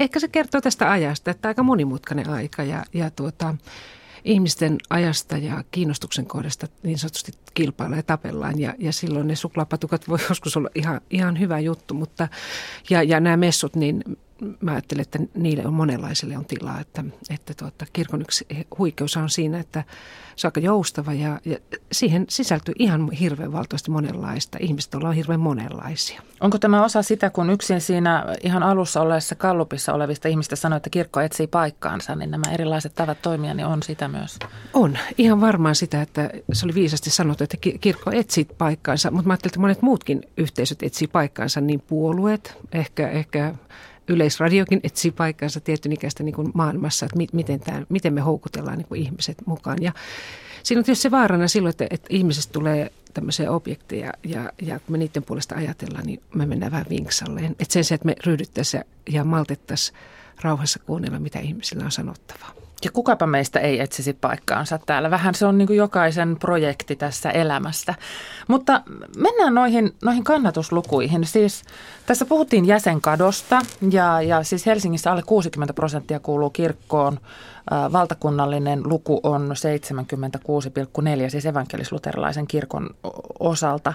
ehkä 0.00 0.20
se 0.20 0.28
kertoo 0.28 0.60
tästä 0.60 0.90
ajasta, 0.90 1.30
että 1.30 1.48
aika 1.48 1.62
monimutkainen 1.62 2.30
aika 2.30 2.62
ja, 2.62 2.84
ja 2.92 3.10
tuota, 3.10 3.54
ihmisten 4.24 4.78
ajasta 4.90 5.36
ja 5.36 5.64
kiinnostuksen 5.70 6.26
kohdasta 6.26 6.66
niin 6.82 6.98
sanotusti 6.98 7.32
kilpaillaan 7.54 7.98
ja 7.98 8.02
tapellaan. 8.02 8.60
Ja, 8.60 8.74
ja 8.78 8.92
silloin 8.92 9.26
ne 9.26 9.36
suklaapatukat 9.36 10.08
voi 10.08 10.18
joskus 10.28 10.56
olla 10.56 10.70
ihan, 10.74 11.00
ihan 11.10 11.40
hyvä 11.40 11.58
juttu, 11.58 11.94
mutta 11.94 12.28
ja, 12.90 13.02
ja 13.02 13.20
nämä 13.20 13.36
messut, 13.36 13.76
niin 13.76 14.04
mä 14.60 14.70
ajattelen, 14.72 15.02
että 15.02 15.18
niille 15.34 15.66
on 15.66 15.74
monenlaisille 15.74 16.38
on 16.38 16.44
tilaa. 16.44 16.80
Että, 16.80 17.04
että 17.30 17.54
tuota, 17.54 17.86
kirkon 17.92 18.20
yksi 18.20 18.46
huikeus 18.78 19.16
on 19.16 19.30
siinä, 19.30 19.60
että 19.60 19.84
se 20.36 20.46
on 20.46 20.48
aika 20.48 20.60
joustava 20.60 21.12
ja, 21.12 21.40
ja 21.44 21.58
siihen 21.92 22.24
sisältyy 22.28 22.74
ihan 22.78 23.10
hirveän 23.10 23.52
valtavasti 23.52 23.90
monenlaista. 23.90 24.58
Ihmiset 24.60 24.94
ollaan 24.94 25.14
hirveän 25.14 25.40
monenlaisia. 25.40 26.22
Onko 26.40 26.58
tämä 26.58 26.84
osa 26.84 27.02
sitä, 27.02 27.30
kun 27.30 27.50
yksin 27.50 27.80
siinä 27.80 28.24
ihan 28.42 28.62
alussa 28.62 29.00
olleessa 29.00 29.34
kallupissa 29.34 29.92
olevista 29.92 30.28
ihmistä 30.28 30.56
sanoi, 30.56 30.76
että 30.76 30.90
kirkko 30.90 31.20
etsii 31.20 31.46
paikkaansa, 31.46 32.16
niin 32.16 32.30
nämä 32.30 32.52
erilaiset 32.52 32.94
tavat 32.94 33.22
toimia, 33.22 33.54
niin 33.54 33.66
on 33.66 33.82
sitä 33.82 34.08
myös? 34.08 34.38
On. 34.72 34.98
Ihan 35.18 35.40
varmaan 35.40 35.74
sitä, 35.74 36.02
että 36.02 36.30
se 36.52 36.66
oli 36.66 36.74
viisasti 36.74 37.10
sanottu, 37.10 37.44
että 37.44 37.56
kirkko 37.80 38.10
etsii 38.10 38.44
paikkaansa, 38.44 39.10
mutta 39.10 39.26
mä 39.26 39.32
ajattelin, 39.32 39.50
että 39.50 39.60
monet 39.60 39.82
muutkin 39.82 40.22
yhteisöt 40.36 40.82
etsii 40.82 41.08
paikkaansa, 41.08 41.60
niin 41.60 41.80
puolueet, 41.80 42.56
ehkä, 42.72 43.08
ehkä 43.08 43.54
Yleisradiokin 44.08 44.80
etsii 44.82 45.10
paikkansa 45.10 45.60
tietyn 45.60 45.92
ikäistä 45.92 46.22
niin 46.22 46.34
maailmassa, 46.54 47.06
että 47.06 47.18
miten, 47.32 47.60
tämä, 47.60 47.82
miten 47.88 48.14
me 48.14 48.20
houkutellaan 48.20 48.78
niin 48.78 48.88
kuin 48.88 49.00
ihmiset 49.02 49.38
mukaan. 49.46 49.82
Ja 49.82 49.92
siinä 50.62 50.78
on 50.78 50.84
tietysti 50.84 51.02
se 51.02 51.10
vaarana 51.10 51.48
silloin, 51.48 51.70
että, 51.70 51.86
että 51.90 52.06
ihmisestä 52.10 52.52
tulee 52.52 52.92
tämmöisiä 53.14 53.50
objekteja 53.50 54.12
ja, 54.24 54.52
ja 54.62 54.78
kun 54.78 54.92
me 54.92 54.98
niiden 54.98 55.22
puolesta 55.22 55.54
ajatellaan, 55.54 56.06
niin 56.06 56.22
me 56.34 56.46
mennään 56.46 56.72
vähän 56.72 56.86
vinksalleen. 56.90 57.52
Että 57.52 57.72
sen 57.72 57.84
sijaan, 57.84 57.96
että 57.96 58.06
me 58.06 58.16
ryhdyttäisiin 58.26 58.84
ja 59.10 59.24
maltettaisiin 59.24 59.98
rauhassa 60.42 60.78
kuunnella, 60.78 61.18
mitä 61.18 61.38
ihmisillä 61.38 61.84
on 61.84 61.92
sanottavaa. 61.92 62.54
Ja 62.84 62.90
kukapa 62.90 63.26
meistä 63.26 63.60
ei 63.60 63.80
etsisi 63.80 64.12
paikkaansa 64.12 64.78
täällä. 64.86 65.10
Vähän 65.10 65.34
se 65.34 65.46
on 65.46 65.58
niin 65.58 65.66
kuin 65.66 65.76
jokaisen 65.76 66.36
projekti 66.40 66.96
tässä 66.96 67.30
elämässä. 67.30 67.94
Mutta 68.48 68.82
mennään 69.16 69.54
noihin, 69.54 69.94
noihin 70.04 70.24
kannatuslukuihin. 70.24 71.26
Siis 71.26 71.62
tässä 72.06 72.24
puhuttiin 72.24 72.66
jäsenkadosta 72.66 73.60
ja, 73.90 74.22
ja 74.22 74.42
siis 74.42 74.66
Helsingissä 74.66 75.12
alle 75.12 75.22
60 75.26 75.74
prosenttia 75.74 76.20
kuuluu 76.20 76.50
kirkkoon. 76.50 77.20
Valtakunnallinen 77.92 78.80
luku 78.84 79.20
on 79.22 79.50
76,4 81.24 81.30
siis 81.30 81.46
evankelisluterilaisen 81.46 82.46
kirkon 82.46 82.90
osalta. 83.40 83.94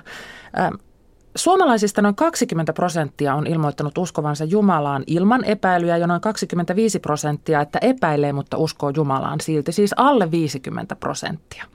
Suomalaisista 1.38 2.02
noin 2.02 2.16
20 2.16 2.74
prosenttia 2.74 3.36
on 3.36 3.48
ilmoittanut 3.48 3.98
uskovansa 3.98 4.44
Jumalaan 4.44 5.04
ilman 5.08 5.44
epäilyä 5.44 5.98
ja 5.98 6.08
noin 6.08 6.22
25 6.22 7.00
prosenttia, 7.00 7.62
että 7.62 7.80
epäilee, 7.82 8.34
mutta 8.34 8.58
uskoo 8.58 8.90
Jumalaan 8.90 9.42
silti, 9.42 9.72
siis 9.72 9.94
alle 9.98 10.32
50 10.32 10.96
prosenttia. 10.96 11.66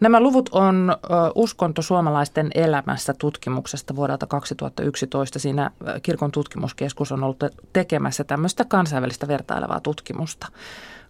Nämä 0.00 0.20
luvut 0.20 0.48
on 0.52 0.96
uskonto 1.34 1.82
suomalaisten 1.82 2.50
elämässä 2.54 3.14
tutkimuksesta 3.18 3.96
vuodelta 3.96 4.26
2011. 4.26 5.38
Siinä 5.38 5.70
kirkon 6.02 6.32
tutkimuskeskus 6.32 7.12
on 7.12 7.24
ollut 7.24 7.44
tekemässä 7.72 8.24
tämmöistä 8.24 8.64
kansainvälistä 8.64 9.28
vertailevaa 9.28 9.80
tutkimusta. 9.80 10.46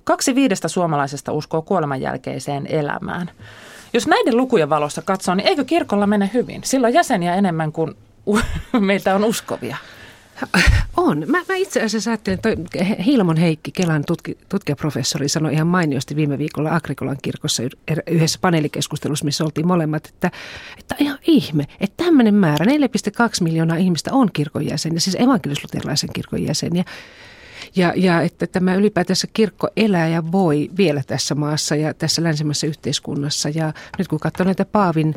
Kaksi 0.04 0.34
viidestä 0.34 0.68
suomalaisesta 0.68 1.32
uskoo 1.32 1.62
kuoleman 1.62 2.00
jälkeiseen 2.00 2.66
elämään. 2.66 3.30
Jos 3.92 4.07
näiden 4.07 4.37
lukujen 4.37 4.70
valossa 4.70 5.03
katsoo, 5.03 5.35
niin 5.35 5.48
eikö 5.48 5.64
kirkolla 5.64 6.07
mene 6.07 6.31
hyvin? 6.35 6.61
Silloin 6.64 6.94
jäseniä 6.94 7.35
enemmän 7.35 7.72
kuin 7.72 7.94
meiltä 8.81 9.14
on 9.14 9.24
uskovia. 9.24 9.77
On. 10.96 11.24
Mä, 11.27 11.38
mä 11.48 11.55
itse 11.55 11.83
asiassa 11.83 12.11
ajattelen, 12.11 12.38
että 12.38 12.85
Hilmon 12.85 13.37
Heikki, 13.37 13.72
Kelan 13.72 14.05
tutki, 14.05 14.38
tutkijaprofessori, 14.48 15.29
sanoi 15.29 15.53
ihan 15.53 15.66
mainiosti 15.66 16.16
viime 16.16 16.38
viikolla 16.38 16.74
Agrikolan 16.74 17.16
kirkossa 17.22 17.62
er, 17.88 18.03
yhdessä 18.07 18.38
paneelikeskustelussa, 18.42 19.24
missä 19.24 19.44
oltiin 19.44 19.66
molemmat, 19.66 20.07
että, 20.07 20.31
että 20.79 20.96
ihan 20.98 21.18
ihme, 21.27 21.64
että 21.81 22.05
tämmöinen 22.05 22.35
määrä, 22.35 22.66
4,2 22.66 22.72
miljoonaa 23.40 23.77
ihmistä 23.77 24.12
on 24.12 24.31
kirkon 24.33 24.66
jäseniä, 24.66 25.01
siis 25.01 25.16
evankelisluterilaisen 25.20 26.11
kirkon 26.12 26.42
jäseniä. 26.42 26.85
Ja, 27.76 27.92
ja 27.96 28.20
että 28.20 28.46
tämä 28.46 28.74
ylipäätänsä 28.74 29.26
kirkko 29.33 29.68
elää 29.76 30.09
ja 30.09 30.33
voi 30.33 30.70
vielä 30.76 31.02
tässä 31.07 31.35
maassa 31.35 31.76
ja 31.76 31.94
tässä 31.94 32.22
länsimässä 32.22 32.66
yhteiskunnassa. 32.66 33.48
Ja 33.48 33.72
nyt 33.98 34.09
kun 34.09 34.20
katsoo 34.20 34.44
näitä 34.44 34.64
Paavin 34.64 35.14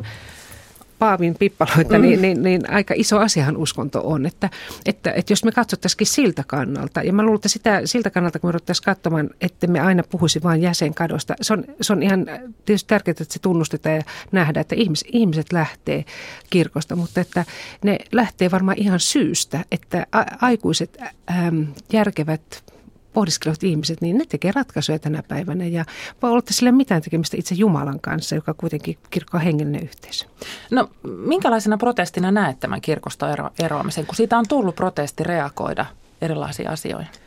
Paavin 1.02 1.34
pippaloita, 1.38 1.98
niin, 1.98 2.18
mm. 2.18 2.22
niin, 2.22 2.22
niin, 2.22 2.42
niin 2.42 2.70
aika 2.70 2.94
iso 2.96 3.18
asiahan 3.18 3.56
uskonto 3.56 4.00
on. 4.04 4.26
Että, 4.26 4.50
että, 4.86 5.12
että 5.12 5.32
jos 5.32 5.44
me 5.44 5.52
katsottaisiin 5.52 6.06
siltä 6.06 6.44
kannalta, 6.46 7.02
ja 7.02 7.12
mä 7.12 7.22
luulen, 7.22 7.36
että 7.36 7.48
sitä, 7.48 7.80
siltä 7.84 8.10
kannalta, 8.10 8.38
kun 8.38 8.48
me 8.48 8.52
ruvettaisiin 8.52 8.84
katsomaan, 8.84 9.30
että 9.40 9.66
me 9.66 9.80
aina 9.80 10.02
puhuisi 10.02 10.42
vain 10.42 10.62
jäsenkadosta, 10.62 11.34
se 11.40 11.52
on, 11.52 11.64
se 11.80 11.92
on 11.92 12.02
ihan 12.02 12.26
tietysti 12.64 12.88
tärkeää, 12.88 13.12
että 13.20 13.34
se 13.34 13.38
tunnustetaan 13.38 13.96
ja 13.96 14.02
nähdään, 14.32 14.60
että 14.60 14.74
ihmis, 14.74 15.04
ihmiset 15.12 15.52
lähtee 15.52 16.04
kirkosta, 16.50 16.96
mutta 16.96 17.20
että 17.20 17.44
ne 17.84 17.98
lähtee 18.12 18.50
varmaan 18.50 18.78
ihan 18.78 19.00
syystä, 19.00 19.64
että 19.72 20.06
a, 20.12 20.22
aikuiset 20.40 20.98
äm, 21.30 21.66
järkevät 21.92 22.72
pohdiskelevat 23.12 23.62
ihmiset, 23.62 24.00
niin 24.00 24.18
ne 24.18 24.24
tekee 24.28 24.52
ratkaisuja 24.52 24.98
tänä 24.98 25.22
päivänä 25.28 25.64
ja 25.64 25.84
voi 26.22 26.30
olla 26.30 26.42
sille 26.50 26.72
mitään 26.72 27.02
tekemistä 27.02 27.36
itse 27.36 27.54
Jumalan 27.54 28.00
kanssa, 28.00 28.34
joka 28.34 28.54
kuitenkin 28.54 28.98
kirkko 29.10 29.36
on 29.36 29.42
hengellinen 29.42 29.82
yhteisö. 29.82 30.26
No 30.70 30.90
minkälaisena 31.02 31.78
protestina 31.78 32.30
näet 32.30 32.60
tämän 32.60 32.80
kirkosta 32.80 33.32
ero- 33.32 33.50
eroamisen, 33.58 34.06
kun 34.06 34.16
siitä 34.16 34.38
on 34.38 34.44
tullut 34.48 34.76
protesti 34.76 35.24
reagoida 35.24 35.86
erilaisiin 36.22 36.70
asioihin? 36.70 37.21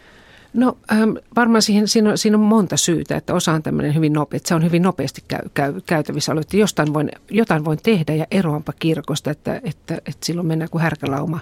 No 0.56 0.78
ähm, 0.92 1.12
varmaan 1.36 1.62
siihen, 1.62 1.88
siinä, 1.88 2.10
on, 2.10 2.18
siinä 2.18 2.38
on 2.38 2.44
monta 2.44 2.78
syytä, 2.78 3.18
että 3.18 3.34
osa 3.34 3.52
on 3.52 3.64
tämmöinen 3.64 3.96
hyvin 3.96 4.14
nopea, 4.14 4.38
että 4.38 4.48
se 4.48 4.56
on 4.56 4.64
hyvin 4.64 4.82
nopeasti 4.82 5.24
käy, 5.28 5.42
käy, 5.54 5.82
käytävissä 5.86 6.32
ollut, 6.32 6.46
että 6.46 6.58
jostain 6.58 6.94
voin, 6.94 7.12
jotain 7.32 7.66
voin 7.66 7.80
tehdä 7.84 8.14
ja 8.16 8.26
eroanpa 8.32 8.74
kirkosta, 8.80 9.32
että, 9.32 9.62
että, 9.64 9.96
että 9.96 10.26
silloin 10.26 10.48
mennään 10.48 10.70
kuin 10.70 10.82
härkälauma 10.82 11.40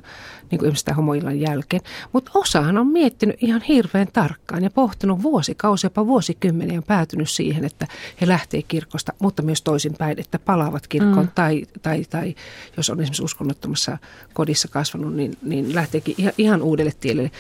niin 0.52 0.60
kuin 0.60 0.68
ihmistä 0.68 0.94
homoillan 0.94 1.40
jälkeen. 1.40 1.82
Mutta 2.14 2.32
osahan 2.36 2.78
on 2.78 2.88
miettinyt 2.88 3.36
ihan 3.42 3.62
hirveän 3.62 4.08
tarkkaan 4.14 4.64
ja 4.64 4.70
pohtinut 4.70 5.22
vuosikausia, 5.22 5.86
jopa 5.86 6.08
vuosikymmeniä 6.08 6.78
on 6.78 6.84
päätynyt 6.84 7.30
siihen, 7.30 7.66
että 7.66 7.88
he 8.22 8.28
lähtee 8.28 8.62
kirkosta, 8.62 9.14
mutta 9.20 9.42
myös 9.42 9.62
toisinpäin, 9.62 10.20
että 10.20 10.40
palaavat 10.40 10.88
kirkkoon 10.88 11.26
mm. 11.26 11.32
tai, 11.36 11.66
tai, 11.82 12.06
tai 12.10 12.36
jos 12.78 12.90
on 12.90 13.00
esimerkiksi 13.00 13.24
uskonnottomassa 13.24 13.98
kodissa 14.34 14.68
kasvanut, 14.68 15.16
niin, 15.16 15.38
niin 15.42 15.76
lähteekin 15.76 16.16
ihan, 16.18 16.34
ihan 16.38 16.62
uudelle 16.62 16.92
tielle 17.00 17.32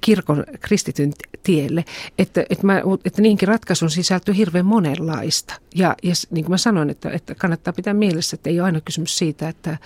kirkon 0.00 0.44
kristityn 0.60 1.12
tielle, 1.42 1.84
että, 2.18 2.44
että, 2.50 2.66
mä, 2.66 2.82
että 3.04 3.22
niihinkin 3.22 3.48
ratkaisuun 3.48 3.90
sisältyy 3.90 4.36
hirveän 4.36 4.66
monenlaista. 4.66 5.54
Ja, 5.74 5.96
ja 6.02 6.12
niin 6.30 6.44
kuin 6.44 6.52
mä 6.52 6.58
sanoin, 6.58 6.90
että, 6.90 7.10
että 7.10 7.34
kannattaa 7.34 7.72
pitää 7.72 7.94
mielessä, 7.94 8.34
että 8.34 8.50
ei 8.50 8.60
ole 8.60 8.66
aina 8.66 8.80
kysymys 8.80 9.18
siitä, 9.18 9.48
että, 9.48 9.78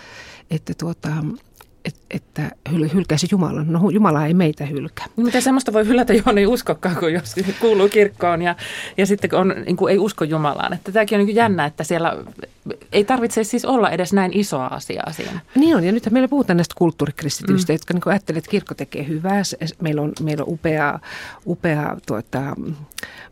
että 0.50 0.74
tuota, 0.78 1.08
että 2.10 2.50
hyl, 2.72 2.88
hylkäisi 2.94 3.28
Jumalan. 3.30 3.72
No 3.72 3.90
Jumala 3.90 4.26
ei 4.26 4.34
meitä 4.34 4.66
hylkää. 4.66 5.06
No, 5.16 5.24
miten 5.24 5.42
semmoista 5.42 5.72
voi 5.72 5.86
hylätä, 5.86 6.14
johon 6.14 6.38
ei 6.38 6.46
uskokaan, 6.46 6.96
kun 6.96 7.12
jos 7.12 7.34
kuuluu 7.60 7.88
kirkkoon 7.88 8.42
ja, 8.42 8.56
ja 8.96 9.06
sitten 9.06 9.34
on, 9.34 9.54
niin 9.66 9.76
kuin 9.76 9.92
ei 9.92 9.98
usko 9.98 10.24
Jumalaan. 10.24 10.72
Että 10.72 10.92
tämäkin 10.92 11.20
on 11.20 11.26
niin 11.26 11.36
jännä, 11.36 11.64
että 11.64 11.84
siellä 11.84 12.16
ei 12.92 13.04
tarvitse 13.04 13.44
siis 13.44 13.64
olla 13.64 13.90
edes 13.90 14.12
näin 14.12 14.30
isoa 14.34 14.66
asiaa 14.66 15.12
siinä. 15.12 15.40
Niin 15.54 15.76
on, 15.76 15.84
ja 15.84 15.92
nyt 15.92 16.10
meillä 16.10 16.28
puhutaan 16.28 16.56
näistä 16.56 16.74
kulttuurikristityistä, 16.78 17.72
mm. 17.72 17.74
jotka 17.74 17.94
niin 17.94 18.02
ajattelevat, 18.06 18.44
että 18.44 18.50
kirkko 18.50 18.74
tekee 18.74 19.08
hyvää. 19.08 19.42
Meillä 19.82 20.02
on, 20.02 20.12
meillä 20.20 20.44
on 20.44 20.52
upea, 20.52 20.98
upea 21.46 21.96
tuota, 22.06 22.56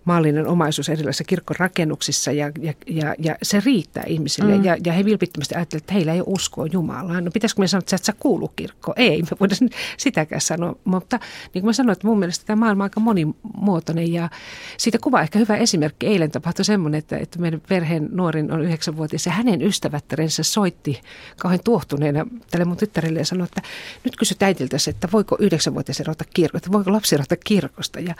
maallinen 0.04 0.46
omaisuus 0.46 0.88
erilaisissa 0.88 1.24
kirkkorakennuksissa 1.24 2.32
ja, 2.32 2.52
ja, 2.60 2.72
ja, 2.86 3.14
ja 3.18 3.36
se 3.42 3.62
riittää 3.64 4.04
ihmisille. 4.06 4.58
Mm. 4.58 4.64
Ja, 4.64 4.76
ja 4.86 4.92
he 4.92 5.04
vilpittömästi 5.04 5.54
ajattelevat, 5.54 5.82
että 5.82 5.94
heillä 5.94 6.12
ei 6.12 6.20
ole 6.20 6.28
uskoa 6.28 6.66
Jumalaan. 6.72 7.24
No 7.24 7.30
pitäisikö 7.30 7.60
me 7.60 7.68
sanoa, 7.68 7.78
että 7.78 7.90
sä 7.90 7.96
et 7.96 8.04
saa 8.04 8.14
kuulu 8.18 8.43
kirkko? 8.48 8.92
Ei, 8.96 9.22
me 9.22 9.36
voidaan 9.40 9.70
sitäkään 9.96 10.40
sanoa. 10.40 10.76
Mutta 10.84 11.18
niin 11.54 11.62
kuin 11.62 11.64
mä 11.64 11.72
sanoin, 11.72 11.92
että 11.92 12.06
mun 12.06 12.18
mielestä 12.18 12.46
tämä 12.46 12.56
maailma 12.60 12.84
on 12.84 12.86
aika 12.86 13.00
monimuotoinen 13.00 14.12
ja 14.12 14.30
siitä 14.76 14.98
kuvaa 14.98 15.22
ehkä 15.22 15.38
hyvä 15.38 15.56
esimerkki. 15.56 16.06
Eilen 16.06 16.30
tapahtui 16.30 16.64
semmoinen, 16.64 16.98
että, 16.98 17.16
että 17.16 17.38
meidän 17.38 17.62
perheen 17.68 18.08
nuorin 18.12 18.52
on 18.52 18.62
yhdeksänvuotias 18.62 19.26
ja 19.26 19.32
hänen 19.32 19.62
ystävättärensä 19.62 20.42
soitti 20.42 21.00
kauhean 21.36 21.60
tuohtuneena 21.64 22.26
tälle 22.50 22.64
mun 22.64 22.76
tyttärelle 22.76 23.18
ja 23.18 23.26
sanoi, 23.26 23.44
että 23.44 23.62
nyt 24.04 24.16
kysyt 24.16 24.42
äitiltä 24.42 24.76
että 24.90 25.08
voiko 25.12 25.36
yhdeksänvuotias 25.40 26.00
erota 26.00 26.24
kirkosta, 26.34 26.72
voiko 26.72 26.92
lapsi 26.92 27.14
erota 27.14 27.36
kirkosta. 27.36 28.00
Ja, 28.00 28.14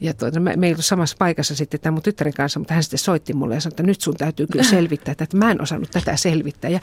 ja 0.00 0.14
tuota, 0.14 0.40
me, 0.40 0.56
me 0.56 0.66
ei 0.66 0.72
ollut 0.72 0.84
samassa 0.84 1.16
paikassa 1.18 1.56
sitten 1.56 1.80
tämän 1.80 1.94
mun 1.94 2.02
tyttären 2.02 2.32
kanssa, 2.32 2.58
mutta 2.58 2.74
hän 2.74 2.82
sitten 2.82 2.98
soitti 2.98 3.32
mulle 3.32 3.54
ja 3.54 3.60
sanoi, 3.60 3.72
että 3.72 3.82
nyt 3.82 4.00
sun 4.00 4.16
täytyy 4.16 4.46
kyllä 4.46 4.64
selvittää, 4.76 5.12
että 5.12 5.36
mä 5.36 5.50
en 5.50 5.62
osannut 5.62 5.90
tätä 5.90 6.16
selvittää. 6.16 6.70
Ja 6.70 6.80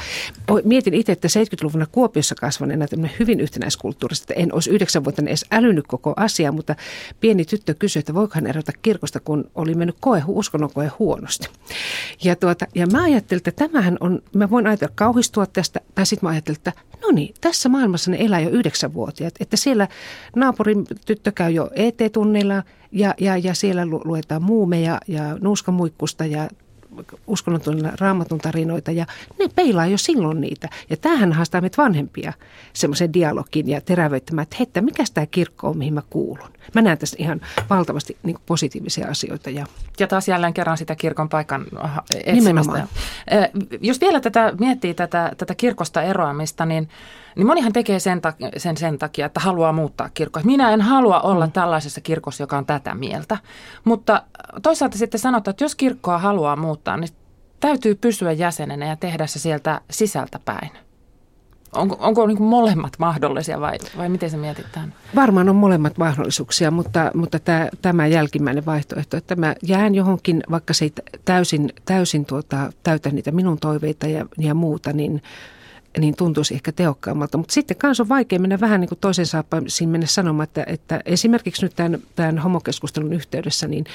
mietin 0.64 0.94
itse, 0.94 1.12
että 1.12 1.28
70-luvulla 1.28 1.86
Kuopiossa 1.92 2.36
kasvaneena 2.36 2.77
tämmöinen 2.86 3.16
hyvin 3.20 3.40
yhtenäiskulttuurista, 3.40 4.24
että 4.24 4.44
en 4.44 4.54
olisi 4.54 4.70
yhdeksänvuotiaana 4.70 5.30
edes 5.30 5.46
älynyt 5.52 5.88
koko 5.88 6.14
asiaa, 6.16 6.52
mutta 6.52 6.76
pieni 7.20 7.46
tyttö 7.46 7.74
kysyi, 7.74 8.00
että 8.00 8.14
voiko 8.14 8.32
hän 8.36 8.48
erota 8.48 8.72
kirkosta, 8.82 9.20
kun 9.20 9.52
oli 9.56 9.76
mennyt 9.76 9.98
koe, 10.00 10.24
uskonnon 10.28 10.74
koe 10.74 10.92
huonosti. 11.00 11.48
Ja, 12.24 12.36
tuota, 12.36 12.66
ja 12.76 12.88
mä 12.88 13.04
ajattelin, 13.04 13.42
että 13.46 13.68
tämähän 13.68 13.98
on, 14.00 14.22
mä 14.36 14.50
voin 14.50 14.68
ajatella 14.68 14.94
kauhistua 14.96 15.46
tästä, 15.46 15.80
tai 15.96 16.06
sitten 16.06 16.28
mä 16.28 16.32
ajattelin, 16.32 16.58
että 16.58 16.74
no 17.02 17.12
niin, 17.12 17.34
tässä 17.42 17.70
maailmassa 17.70 18.12
ne 18.12 18.18
elää 18.20 18.40
jo 18.40 18.50
yhdeksänvuotiaat, 18.50 19.34
että 19.40 19.58
siellä 19.58 19.88
naapurin 20.36 20.86
tyttö 21.06 21.32
käy 21.32 21.52
jo 21.52 21.70
ET-tunnilla 21.76 22.64
ja, 22.92 23.14
ja, 23.20 23.38
ja 23.38 23.54
siellä 23.54 23.86
luetaan 23.86 24.44
muumeja 24.44 25.00
ja 25.08 25.38
nuuskamuikkusta 25.42 26.26
ja 26.26 26.50
uskonnollinen 27.28 28.00
raamatun 28.00 28.38
tarinoita 28.38 28.92
ja 28.92 29.06
ne 29.40 29.48
peilaa 29.56 29.86
jo 29.86 29.98
silloin 29.98 30.42
niitä. 30.42 30.70
Ja 30.90 30.98
tämähän 30.98 31.34
haastaa 31.34 31.62
meitä 31.62 31.84
vanhempia 31.84 32.34
semmoisen 32.74 33.14
dialogin 33.14 33.70
ja 33.70 33.82
terävöittämään, 33.82 34.44
että 34.44 34.56
hei, 34.60 34.84
mikä 34.84 35.04
tämä 35.14 35.26
kirkko 35.26 35.70
on, 35.70 35.78
mihin 35.78 35.94
mä 35.94 36.02
kuulun. 36.10 36.50
Mä 36.74 36.82
näen 36.82 36.98
tässä 36.98 37.16
ihan 37.20 37.42
valtavasti 37.70 38.18
niin 38.24 38.38
positiivisia 38.46 39.08
asioita. 39.08 39.50
Ja, 39.50 39.66
ja 40.00 40.08
taas 40.08 40.28
jälleen 40.28 40.54
kerran 40.54 40.78
sitä 40.78 40.96
kirkon 40.96 41.30
paikan 41.30 41.62
etsimästä. 41.62 42.34
Nimenomaan. 42.34 42.88
Jos 43.82 44.02
vielä 44.02 44.20
tätä, 44.20 44.54
miettii 44.60 44.94
tätä, 44.94 45.32
tätä 45.38 45.56
kirkosta 45.56 46.02
eroamista, 46.02 46.66
niin 46.66 46.90
niin 47.38 47.48
monihan 47.48 47.74
tekee 47.74 48.00
sen, 48.00 48.22
ta- 48.22 48.34
sen 48.58 48.78
sen 48.78 48.98
takia, 48.98 49.26
että 49.26 49.40
haluaa 49.40 49.72
muuttaa 49.72 50.10
kirkkoa. 50.14 50.44
Minä 50.46 50.72
en 50.72 50.82
halua 50.82 51.20
olla 51.20 51.46
mm. 51.46 51.52
tällaisessa 51.52 52.02
kirkossa, 52.02 52.44
joka 52.44 52.58
on 52.58 52.66
tätä 52.66 52.96
mieltä. 52.96 53.38
Mutta 53.84 54.24
toisaalta 54.62 54.98
sitten 54.98 55.20
sanotaan, 55.20 55.52
että 55.52 55.64
jos 55.64 55.76
kirkkoa 55.76 56.18
haluaa 56.18 56.56
muuttaa, 56.56 56.98
niin 56.98 57.10
täytyy 57.60 57.96
pysyä 57.96 58.32
jäsenenä 58.32 58.86
ja 58.86 58.96
tehdä 58.96 59.28
se 59.28 59.40
sieltä 59.40 59.82
sisältä 59.92 60.40
päin. 60.46 60.70
Onko, 61.76 61.98
onko 62.00 62.28
niin 62.28 62.38
kuin 62.38 62.50
molemmat 62.50 62.94
mahdollisia 63.00 63.62
vai, 63.62 63.78
vai 63.98 64.10
miten 64.10 64.30
se 64.30 64.38
mietitään? 64.38 64.94
Varmaan 65.16 65.50
on 65.50 65.56
molemmat 65.56 65.98
mahdollisuuksia, 65.98 66.72
mutta, 66.72 67.12
mutta 67.14 67.40
tämä, 67.40 67.70
tämä 67.82 68.08
jälkimmäinen 68.08 68.66
vaihtoehto, 68.66 69.18
että 69.18 69.36
mä 69.36 69.56
jään 69.64 69.96
johonkin, 69.96 70.44
vaikka 70.52 70.74
se 70.74 70.86
ei 70.86 70.94
täysin, 71.26 71.74
täysin 71.86 72.26
tuota, 72.26 72.72
täytä 72.84 73.10
niitä 73.10 73.32
minun 73.32 73.60
toiveita 73.60 74.08
ja, 74.08 74.26
ja 74.38 74.54
muuta, 74.54 74.94
niin– 74.94 75.22
niin 76.00 76.16
tuntuisi 76.16 76.54
ehkä 76.54 76.72
tehokkaammalta. 76.72 77.38
Mutta 77.38 77.54
sitten 77.54 77.78
kanssa 77.78 78.04
on 78.04 78.10
vaikea 78.10 78.40
mennä 78.40 78.60
vähän 78.60 78.82
niin 78.82 78.90
kuin 78.90 79.00
toisen 79.00 79.26
saappaisiin 79.26 79.90
mennä 79.90 80.08
sanomaan, 80.08 80.44
että, 80.44 80.64
että 80.68 81.02
esimerkiksi 81.06 81.66
nyt 81.66 81.76
tämän, 81.76 82.00
tämän 82.16 82.40
homokeskustelun 82.40 83.14
yhteydessä, 83.14 83.68
niin 83.68 83.86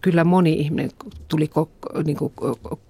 kyllä 0.00 0.24
moni 0.24 0.52
ihminen 0.52 0.90
tuli 1.28 1.48
ko, 1.48 1.70
niin 2.04 2.16
kuin, 2.16 2.32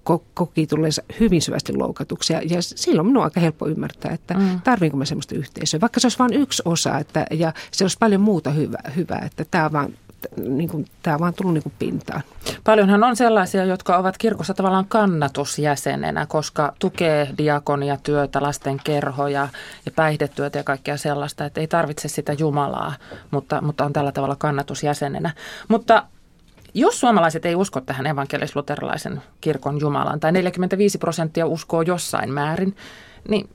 ko, 0.03 0.23
koki 0.33 0.67
tulleensa 0.67 1.03
hyvin 1.19 1.41
syvästi 1.41 1.73
loukatuksi. 1.73 2.33
Ja, 2.33 2.41
ja 2.41 2.61
silloin 2.61 3.07
minun 3.07 3.17
on 3.17 3.23
aika 3.23 3.39
helppo 3.39 3.67
ymmärtää, 3.67 4.11
että 4.11 4.33
mm. 4.33 4.61
tarviinko 4.61 4.97
mä 4.97 5.05
sellaista 5.05 5.35
yhteisöä. 5.35 5.81
Vaikka 5.81 5.99
se 5.99 6.05
olisi 6.05 6.19
vain 6.19 6.33
yksi 6.33 6.61
osa 6.65 6.97
että, 6.97 7.25
ja 7.31 7.53
se 7.71 7.83
olisi 7.83 7.97
paljon 7.99 8.21
muuta 8.21 8.51
hyvää, 8.51 8.91
hyvää 8.95 9.21
että 9.25 9.45
tämä 9.51 9.65
on 9.65 9.71
vaan 9.71 9.93
niin 10.37 10.69
kuin, 10.69 10.85
tämä 11.03 11.15
on 11.15 11.19
vaan 11.19 11.33
tullut 11.33 11.53
niin 11.53 11.63
kuin 11.63 11.73
pintaan. 11.79 12.21
Paljonhan 12.63 13.03
on 13.03 13.15
sellaisia, 13.15 13.65
jotka 13.65 13.97
ovat 13.97 14.17
kirkossa 14.17 14.53
tavallaan 14.53 14.85
kannatusjäsenenä, 14.85 16.25
koska 16.25 16.73
tukee 16.79 17.27
diakoniatyötä, 17.37 18.41
lasten 18.41 18.77
kerhoja 18.83 19.47
ja 19.85 19.91
päihdetyötä 19.95 20.59
ja 20.59 20.63
kaikkea 20.63 20.97
sellaista, 20.97 21.45
että 21.45 21.61
ei 21.61 21.67
tarvitse 21.67 22.07
sitä 22.07 22.33
Jumalaa, 22.33 22.93
mutta, 23.31 23.61
mutta 23.61 23.85
on 23.85 23.93
tällä 23.93 24.11
tavalla 24.11 24.35
kannatusjäsenenä. 24.35 25.31
Mutta 25.67 26.03
jos 26.73 26.99
suomalaiset 26.99 27.45
ei 27.45 27.55
usko 27.55 27.81
tähän 27.81 28.05
evankelis-luterilaisen 28.05 29.21
kirkon 29.41 29.79
Jumalaan, 29.79 30.19
tai 30.19 30.31
45 30.31 30.97
prosenttia 30.97 31.47
uskoo 31.47 31.81
jossain 31.81 32.33
määrin, 32.33 32.75
niin 33.27 33.49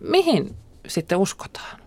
mihin 0.00 0.56
sitten 0.86 1.18
uskotaan? 1.18 1.83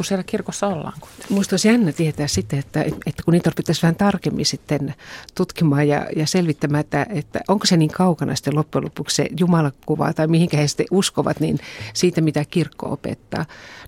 Kun 0.00 0.04
siellä 0.04 0.24
kirkossa 0.24 0.66
ollaan. 0.66 0.92
Minusta 1.30 1.52
olisi 1.52 1.68
jännä 1.68 1.92
tietää 1.92 2.26
sitten, 2.26 2.58
että, 2.58 2.82
että 2.82 3.22
kun 3.24 3.32
niitä 3.32 3.50
pitäisi 3.56 3.82
vähän 3.82 3.96
tarkemmin 3.96 4.46
sitten 4.46 4.94
tutkimaan 5.34 5.88
ja, 5.88 6.06
ja 6.16 6.26
selvittämään, 6.26 6.80
että, 6.80 7.06
että 7.10 7.40
onko 7.48 7.66
se 7.66 7.76
niin 7.76 7.90
kaukana 7.90 8.34
sitten 8.34 8.56
loppujen 8.56 8.84
lopuksi 8.84 9.16
se 9.16 9.28
Jumalakuva 9.40 10.12
tai 10.12 10.26
mihinkä 10.26 10.56
he 10.56 10.68
sitten 10.68 10.86
uskovat, 10.90 11.40
niin 11.40 11.58
siitä 11.94 12.20
mitä 12.20 12.44
kirkko 12.50 12.92
opettaa. 12.92 13.44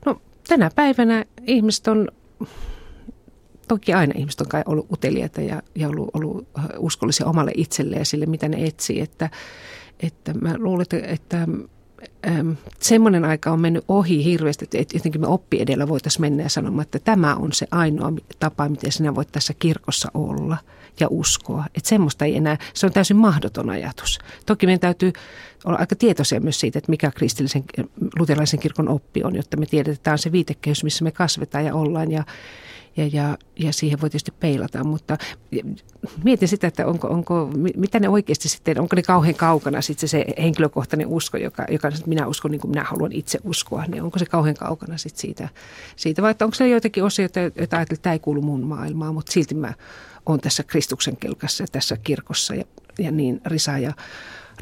No 0.06 0.20
tänä 0.48 0.70
päivänä 0.74 1.24
ihmiset 1.46 1.88
on 1.88 2.08
toki 3.68 3.92
aina 3.92 4.14
ihmiset 4.16 4.40
on 4.40 4.48
kai 4.48 4.62
ollut 4.66 4.92
uteliaita 4.92 5.40
ja, 5.40 5.62
ja 5.74 5.88
ollut, 5.88 6.10
ollut 6.12 6.48
uskollisia 6.78 7.26
omalle 7.26 7.52
itselleen 7.56 8.00
ja 8.00 8.04
sille, 8.04 8.26
mitä 8.26 8.48
ne 8.48 8.64
etsii. 8.64 9.00
Että, 9.00 9.30
että 10.00 10.34
mä 10.34 10.54
luulen, 10.58 10.82
että, 10.82 11.06
että 11.06 11.48
äm, 12.26 12.56
semmoinen 12.80 13.24
aika 13.24 13.50
on 13.50 13.60
mennyt 13.60 13.84
ohi 13.88 14.24
hirveästi, 14.24 14.68
että 14.74 14.96
jotenkin 14.96 15.20
me 15.20 15.26
oppi 15.26 15.60
edellä 15.60 15.88
voitaisiin 15.88 16.20
mennä 16.20 16.42
ja 16.42 16.48
sanomaan, 16.48 16.82
että 16.82 16.98
tämä 16.98 17.34
on 17.34 17.52
se 17.52 17.66
ainoa 17.70 18.12
tapa, 18.38 18.68
miten 18.68 18.92
sinä 18.92 19.14
voit 19.14 19.32
tässä 19.32 19.54
kirkossa 19.58 20.08
olla 20.14 20.56
ja 21.00 21.08
uskoa. 21.10 21.64
Että 21.74 21.88
semmoista 21.88 22.24
ei 22.24 22.36
enää, 22.36 22.58
se 22.74 22.86
on 22.86 22.92
täysin 22.92 23.16
mahdoton 23.16 23.70
ajatus. 23.70 24.18
Toki 24.46 24.66
meidän 24.66 24.80
täytyy 24.80 25.12
olla 25.64 25.78
aika 25.78 25.96
tietoisia 25.96 26.40
myös 26.40 26.60
siitä, 26.60 26.78
että 26.78 26.90
mikä 26.90 27.10
kristillisen 27.10 27.64
luterilaisen 28.18 28.60
kirkon 28.60 28.88
oppi 28.88 29.24
on, 29.24 29.36
jotta 29.36 29.56
me 29.56 29.66
tiedetään, 29.66 30.18
se 30.18 30.32
viitekehys, 30.32 30.84
missä 30.84 31.04
me 31.04 31.10
kasvetaan 31.10 31.64
ja 31.64 31.74
ollaan 31.74 32.12
ja 32.12 32.24
ja, 32.96 33.06
ja, 33.12 33.38
ja 33.58 33.72
siihen 33.72 34.00
voi 34.00 34.10
tietysti 34.10 34.32
peilata, 34.40 34.84
mutta 34.84 35.18
mietin 36.24 36.48
sitä, 36.48 36.66
että 36.66 36.86
onko, 36.86 37.08
onko, 37.08 37.50
mitä 37.76 38.00
ne 38.00 38.08
oikeasti 38.08 38.48
sitten, 38.48 38.80
onko 38.80 38.96
ne 38.96 39.02
kauhean 39.02 39.34
kaukana 39.34 39.82
sitten 39.82 40.08
se 40.08 40.24
henkilökohtainen 40.38 41.06
usko, 41.06 41.36
joka, 41.36 41.66
joka 41.70 41.90
minä 42.06 42.26
uskon 42.26 42.50
niin 42.50 42.60
kuin 42.60 42.70
minä 42.70 42.84
haluan 42.84 43.12
itse 43.12 43.38
uskoa, 43.44 43.84
niin 43.88 44.02
onko 44.02 44.18
se 44.18 44.26
kauhean 44.26 44.56
kaukana 44.56 44.98
sitten 44.98 45.20
siitä, 45.20 45.48
siitä 45.96 46.22
vai 46.22 46.30
että 46.30 46.44
onko 46.44 46.54
se 46.54 46.68
joitakin 46.68 47.04
osia, 47.04 47.22
joita, 47.22 47.40
ajattelee, 47.40 47.82
että 47.82 47.96
tämä 48.02 48.12
ei 48.12 48.18
kuulu 48.18 48.42
mun 48.42 48.66
maailmaan, 48.66 49.14
mutta 49.14 49.32
silti 49.32 49.54
mä 49.54 49.74
olen 50.26 50.40
tässä 50.40 50.62
Kristuksen 50.62 51.16
kelkassa 51.16 51.62
ja 51.62 51.66
tässä 51.72 51.96
kirkossa 51.96 52.54
ja, 52.54 52.64
ja 52.98 53.10
niin 53.10 53.40
Risa 53.46 53.78
ja 53.78 53.92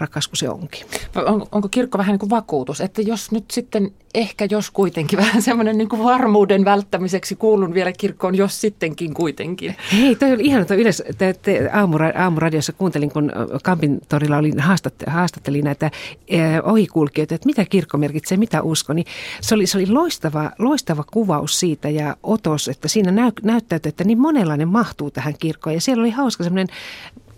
rakas 0.00 0.28
kuin 0.28 0.38
se 0.38 0.48
onkin. 0.48 0.86
On, 1.26 1.46
onko 1.52 1.68
kirkko 1.68 1.98
vähän 1.98 2.12
niin 2.12 2.18
kuin 2.20 2.30
vakuutus, 2.30 2.80
että 2.80 3.02
jos 3.02 3.32
nyt 3.32 3.50
sitten 3.50 3.92
ehkä 4.14 4.46
jos 4.50 4.70
kuitenkin 4.70 5.18
vähän 5.24 5.42
semmoinen 5.42 5.78
niin 5.78 5.88
kuin 5.88 6.04
varmuuden 6.04 6.64
välttämiseksi 6.64 7.36
kuulun 7.36 7.74
vielä 7.74 7.92
kirkkoon, 7.92 8.34
jos 8.34 8.60
sittenkin 8.60 9.14
kuitenkin. 9.14 9.76
Hei, 9.92 10.16
toi 10.16 10.32
oli 10.32 10.42
ihan 10.42 10.66
toi 10.66 10.80
yleensä, 10.80 11.04
te, 11.18 11.32
te 11.42 11.70
aamura, 11.72 12.12
aamuradiossa 12.14 12.72
kuuntelin, 12.72 13.10
kun 13.10 13.32
Kampin 13.62 14.00
torilla 14.08 14.36
oli 14.36 14.52
haastatte, 14.58 15.10
haastattelin 15.10 15.64
näitä 15.64 15.90
eh, 16.28 16.42
ohikulkijoita, 16.62 17.34
että 17.34 17.46
mitä 17.46 17.64
kirkko 17.64 17.98
merkitsee, 17.98 18.38
mitä 18.38 18.62
usko, 18.62 18.92
niin 18.92 19.06
se 19.40 19.54
oli, 19.54 19.66
se 19.66 19.78
oli 19.78 19.86
loistava, 19.86 20.50
loistava 20.58 21.04
kuvaus 21.12 21.60
siitä 21.60 21.88
ja 21.88 22.16
otos, 22.22 22.68
että 22.68 22.88
siinä 22.88 23.12
näy, 23.12 23.30
näyttäytyi, 23.42 23.88
että 23.88 24.04
niin 24.04 24.20
monenlainen 24.20 24.68
mahtuu 24.68 25.10
tähän 25.10 25.34
kirkkoon 25.38 25.74
ja 25.74 25.80
siellä 25.80 26.00
oli 26.00 26.10
hauska 26.10 26.44
semmoinen 26.44 26.68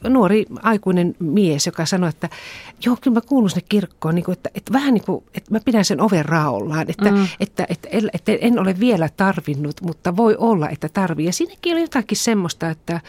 nuori 0.09 0.47
aikuinen 0.63 1.15
mies, 1.19 1.67
joka 1.67 1.87
sanoi, 1.87 2.09
että 2.09 2.29
joo, 2.85 2.97
kyllä 3.01 3.15
mä 3.15 3.21
kuulun 3.21 3.51
sinne 3.51 3.65
kirkkoon, 3.69 4.15
niin 4.15 4.25
kuin, 4.25 4.33
että, 4.33 4.51
että 4.55 4.73
vähän 4.73 4.95
niin 4.95 5.05
kuin, 5.05 5.25
että 5.35 5.51
mä 5.51 5.61
pidän 5.65 5.85
sen 5.85 6.01
oven 6.01 6.25
raollaan, 6.25 6.87
että, 6.89 7.11
mm. 7.11 7.29
että, 7.41 7.67
että, 7.69 7.89
että, 7.93 8.11
että 8.13 8.33
en 8.41 8.59
ole 8.59 8.81
vielä 8.81 9.09
tarvinnut, 9.17 9.81
mutta 9.81 10.17
voi 10.17 10.37
olla, 10.39 10.69
että 10.69 10.89
tarvii. 10.89 11.27
Ja 11.27 11.33
siinäkin 11.33 11.73
oli 11.73 11.81
jotakin 11.81 12.19
semmoista, 12.19 12.71
että, 12.71 13.01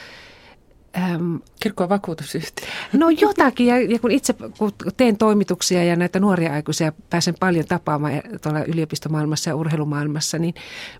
Ähm, 0.97 1.35
Kirkko 1.59 1.83
on 1.83 1.89
vakuutusyhtiö. 1.89 2.67
No 2.93 3.09
jotakin, 3.09 3.67
ja, 3.67 3.81
ja 3.81 3.99
kun 3.99 4.11
itse 4.11 4.33
kun 4.57 4.71
teen 4.97 5.17
toimituksia 5.17 5.83
ja 5.83 5.95
näitä 5.95 6.19
nuoria 6.19 6.53
aikuisia 6.53 6.93
pääsen 7.09 7.35
paljon 7.39 7.65
tapaamaan 7.65 8.21
tuolla 8.41 8.63
yliopistomaailmassa 8.63 9.49
ja 9.49 9.55
urheilumaailmassa, 9.55 10.39
niin 10.39 10.53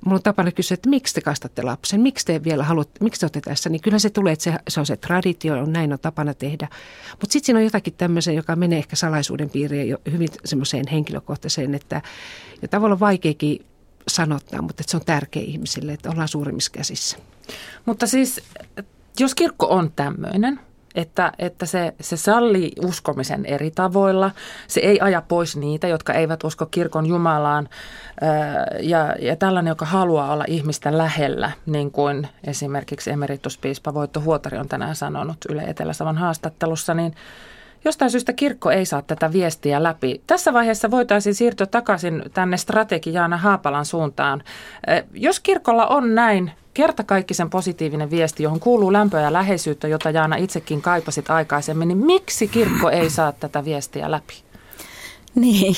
mulla 0.06 0.16
on 0.16 0.24
tapana 0.24 0.52
kysyä, 0.52 0.76
että 0.76 0.90
miksi 0.90 1.14
te 1.14 1.22
kastatte 1.22 1.62
lapsen, 1.62 2.02
miksi 2.02 2.26
te 2.26 2.44
vielä 2.44 2.64
haluatte, 2.64 3.04
miksi 3.04 3.20
te 3.20 3.26
olette 3.26 3.42
tässä, 3.42 3.70
niin 3.70 3.82
kyllä 3.82 4.00
se 4.00 4.10
tulee, 4.10 4.34
että 4.34 4.44
se, 4.44 4.54
se 4.68 4.80
on 4.80 4.86
se 4.86 4.98
traditio, 4.98 5.54
on 5.54 5.74
näin 5.74 5.94
on 5.94 6.00
tapana 6.00 6.34
tehdä. 6.34 6.68
Mutta 7.12 7.34
sitten 7.34 7.46
siinä 7.46 7.60
on 7.60 7.66
jotakin 7.66 7.94
tämmöisen, 7.94 8.36
joka 8.36 8.56
menee 8.56 8.80
ehkä 8.80 8.96
salaisuuden 8.96 9.50
piiriin 9.50 9.90
jo 9.90 9.98
hyvin 10.12 10.30
semmoiseen 10.46 10.88
henkilökohtaiseen, 10.88 11.76
että 11.76 12.02
ja 12.62 12.68
tavallaan 12.68 13.00
vaikeakin 13.00 13.66
sanottaa, 14.08 14.62
mutta 14.62 14.82
että 14.82 14.92
se 14.92 14.98
on 14.98 15.06
tärkeä 15.06 15.44
ihmisille, 15.44 15.94
että 15.94 16.10
ollaan 16.10 16.28
suurimmissa 16.28 16.72
käsissä. 16.72 17.18
Mutta 17.86 18.08
siis 18.08 18.42
jos 19.20 19.36
kirkko 19.36 19.68
on 19.70 19.92
tämmöinen, 19.96 20.60
että, 20.96 21.32
että 21.40 21.66
se, 21.66 21.94
se 22.02 22.18
sallii 22.18 22.72
uskomisen 22.86 23.46
eri 23.46 23.72
tavoilla. 23.72 24.32
Se 24.68 24.80
ei 24.80 25.00
aja 25.00 25.22
pois 25.22 25.58
niitä, 25.58 25.88
jotka 25.88 26.14
eivät 26.14 26.44
usko 26.44 26.66
kirkon 26.66 27.06
Jumalaan 27.06 27.70
ja, 28.80 29.16
ja 29.20 29.36
tällainen, 29.36 29.72
joka 29.72 29.86
haluaa 29.86 30.34
olla 30.34 30.46
ihmistä 30.48 30.98
lähellä, 30.98 31.52
niin 31.66 31.92
kuin 31.92 32.28
esimerkiksi 32.48 33.12
emerituspiispa 33.12 33.94
Voitto 33.94 34.22
Huotari 34.22 34.58
on 34.58 34.68
tänään 34.68 34.96
sanonut 34.96 35.38
Yle 35.50 35.62
Etelä-Savon 35.62 36.18
haastattelussa, 36.18 36.94
niin 36.94 37.16
jostain 37.86 38.12
syystä 38.12 38.34
kirkko 38.34 38.72
ei 38.72 38.86
saa 38.86 39.02
tätä 39.02 39.34
viestiä 39.34 39.84
läpi. 39.84 40.22
Tässä 40.28 40.54
vaiheessa 40.54 40.92
voitaisiin 40.92 41.36
siirtyä 41.36 41.68
takaisin 41.68 42.24
tänne 42.34 42.58
strategiaana 42.58 43.38
Haapalan 43.38 43.86
suuntaan. 43.86 44.44
Jos 45.14 45.40
kirkolla 45.40 45.88
on 45.88 46.16
näin 46.16 46.52
kertakaikkisen 46.74 47.50
positiivinen 47.50 48.12
viesti, 48.12 48.44
johon 48.44 48.60
kuuluu 48.60 48.94
lämpöä 48.94 49.22
ja 49.22 49.34
läheisyyttä, 49.34 49.88
jota 49.88 50.10
Jaana 50.10 50.36
itsekin 50.36 50.82
kaipasit 50.82 51.30
aikaisemmin, 51.30 51.88
niin 51.88 52.06
miksi 52.06 52.48
kirkko 52.48 52.90
ei 52.90 53.10
saa 53.10 53.32
tätä 53.32 53.66
viestiä 53.66 54.12
läpi? 54.12 54.34
Niin, 55.36 55.76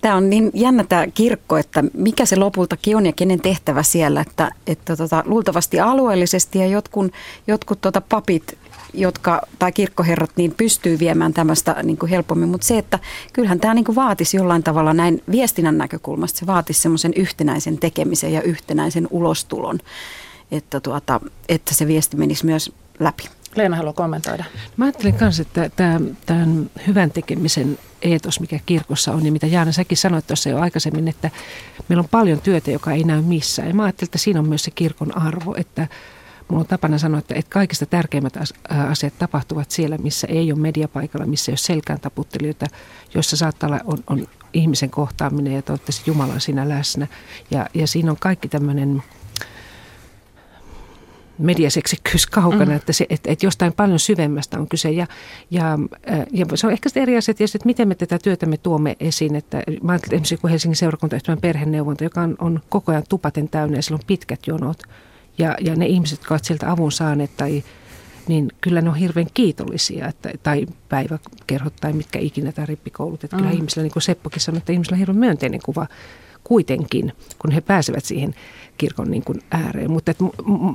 tämä 0.00 0.14
on 0.14 0.30
niin 0.30 0.50
jännä 0.54 0.84
tämä 0.84 1.06
kirkko, 1.06 1.56
että 1.56 1.84
mikä 1.94 2.26
se 2.26 2.36
lopultakin 2.36 2.96
on 2.96 3.06
ja 3.06 3.12
kenen 3.12 3.40
tehtävä 3.40 3.82
siellä, 3.82 4.20
että, 4.20 4.50
että 4.66 4.96
tota, 4.96 5.22
luultavasti 5.26 5.80
alueellisesti 5.80 6.58
ja 6.58 6.66
jotkut, 6.66 7.12
jotkut 7.46 7.80
tota 7.80 8.00
papit 8.00 8.58
jotka, 8.94 9.42
tai 9.58 9.72
kirkkoherrat 9.72 10.30
niin 10.36 10.54
pystyy 10.56 10.98
viemään 10.98 11.32
tämmöistä 11.32 11.76
niin 11.82 11.96
kuin 11.96 12.10
helpommin, 12.10 12.48
mutta 12.48 12.66
se, 12.66 12.78
että 12.78 12.98
kyllähän 13.32 13.60
tämä 13.60 13.74
niin 13.74 13.84
kuin 13.84 13.96
vaatisi 13.96 14.36
jollain 14.36 14.62
tavalla 14.62 14.94
näin 14.94 15.22
viestinnän 15.30 15.78
näkökulmasta, 15.78 16.38
se 16.38 16.46
vaatisi 16.46 16.80
semmoisen 16.80 17.12
yhtenäisen 17.16 17.78
tekemisen 17.78 18.32
ja 18.32 18.42
yhtenäisen 18.42 19.08
ulostulon 19.10 19.78
että, 20.50 20.80
tuota, 20.80 21.20
että 21.48 21.74
se 21.74 21.86
viesti 21.86 22.16
menisi 22.16 22.46
myös 22.46 22.72
läpi. 22.98 23.28
Leena 23.56 23.76
haluaa 23.76 23.92
kommentoida. 23.92 24.44
Mä 24.76 24.84
ajattelen 24.84 25.14
myös, 25.20 25.40
että 25.40 25.70
tämän 26.26 26.70
hyvän 26.86 27.10
tekemisen 27.10 27.78
eetos, 28.02 28.40
mikä 28.40 28.60
kirkossa 28.66 29.12
on, 29.12 29.26
ja 29.26 29.32
mitä 29.32 29.46
Jaana 29.46 29.72
säkin 29.72 29.98
sanoit 29.98 30.26
tuossa 30.26 30.48
jo 30.48 30.58
aikaisemmin, 30.58 31.08
että 31.08 31.30
meillä 31.88 32.00
on 32.00 32.08
paljon 32.10 32.40
työtä, 32.40 32.70
joka 32.70 32.92
ei 32.92 33.04
näy 33.04 33.22
missään. 33.22 33.68
Ja 33.68 33.74
mä 33.74 33.82
ajattelen, 33.82 34.06
että 34.06 34.18
siinä 34.18 34.40
on 34.40 34.48
myös 34.48 34.64
se 34.64 34.70
kirkon 34.70 35.18
arvo, 35.18 35.54
että 35.56 35.88
mulla 36.48 36.60
on 36.60 36.66
tapana 36.66 36.98
sanoa, 36.98 37.18
että, 37.18 37.34
että 37.34 37.50
kaikista 37.50 37.86
tärkeimmät 37.86 38.38
asiat 38.68 39.18
tapahtuvat 39.18 39.70
siellä, 39.70 39.98
missä 39.98 40.26
ei 40.26 40.52
ole 40.52 40.60
mediapaikalla, 40.60 41.26
missä 41.26 41.50
ei 41.50 41.52
ole 41.52 41.58
selkään 41.58 42.00
taputtelijoita, 42.00 42.66
joissa 43.14 43.36
saattaa 43.36 43.68
olla 43.68 43.80
on, 43.84 43.98
on 44.06 44.26
ihmisen 44.52 44.90
kohtaaminen 44.90 45.52
ja 45.52 45.62
toivottavasti 45.62 46.10
Jumala 46.10 46.32
on 46.32 46.40
siinä 46.40 46.68
läsnä. 46.68 47.06
Ja, 47.50 47.66
ja 47.74 47.86
siinä 47.86 48.10
on 48.10 48.16
kaikki 48.20 48.48
tämmöinen 48.48 49.02
mediaseksikkyys 51.40 52.26
kaukana, 52.26 52.64
mm. 52.64 52.76
että, 52.76 52.92
se, 52.92 53.06
että, 53.10 53.30
että 53.30 53.46
jostain 53.46 53.72
paljon 53.72 53.98
syvemmästä 53.98 54.58
on 54.58 54.68
kyse. 54.68 54.90
Ja, 54.90 55.06
ja, 55.50 55.78
äh, 56.10 56.26
ja 56.30 56.46
se 56.54 56.66
on 56.66 56.72
ehkä 56.72 56.88
eri 56.96 57.16
asia 57.16 57.34
tietysti, 57.34 57.58
että 57.58 57.66
miten 57.66 57.88
me 57.88 57.94
tätä 57.94 58.18
työtä 58.18 58.46
me 58.46 58.56
tuomme 58.56 58.96
esiin. 59.00 59.36
Että 59.36 59.62
mä 59.82 59.92
ajattelen 59.92 60.14
esimerkiksi 60.14 60.36
kun 60.36 60.50
Helsingin 60.50 60.76
seurakuntayhtymän 60.76 61.40
perheneuvonta, 61.40 62.04
joka 62.04 62.20
on, 62.20 62.36
on 62.38 62.60
koko 62.68 62.92
ajan 62.92 63.04
tupaten 63.08 63.48
täynnä 63.48 63.78
ja 63.78 63.82
sillä 63.82 63.96
on 63.96 64.06
pitkät 64.06 64.40
jonot. 64.46 64.82
Ja, 65.38 65.56
ja 65.60 65.76
ne 65.76 65.86
ihmiset, 65.86 66.18
jotka 66.18 66.34
ovat 66.34 66.44
sieltä 66.44 66.70
avun 66.70 66.92
saaneet 66.92 67.30
tai 67.36 67.62
niin 68.28 68.48
kyllä 68.60 68.80
ne 68.80 68.88
on 68.88 68.96
hirveän 68.96 69.26
kiitollisia, 69.34 70.08
että, 70.08 70.30
tai 70.42 70.66
päiväkerhot 70.88 71.76
tai 71.80 71.92
mitkä 71.92 72.18
ikinä 72.18 72.52
tai 72.52 72.66
rippikoulut. 72.66 73.24
Että 73.24 73.36
mm. 73.36 73.42
kyllä 73.42 73.54
ihmisillä, 73.54 73.82
niin 73.82 73.92
kuin 73.92 74.02
Seppokin 74.02 74.40
sanoi, 74.40 74.58
että 74.58 74.72
ihmisillä 74.72 74.94
on 74.94 74.98
hirveän 74.98 75.18
myönteinen 75.18 75.60
kuva 75.64 75.86
kuitenkin, 76.44 77.12
kun 77.38 77.50
he 77.50 77.60
pääsevät 77.60 78.04
siihen 78.04 78.34
kirkon 78.78 79.10
niin 79.10 79.24
kuin 79.24 79.42
ääreen. 79.50 79.90
Mutta 79.90 80.10
että 80.10 80.24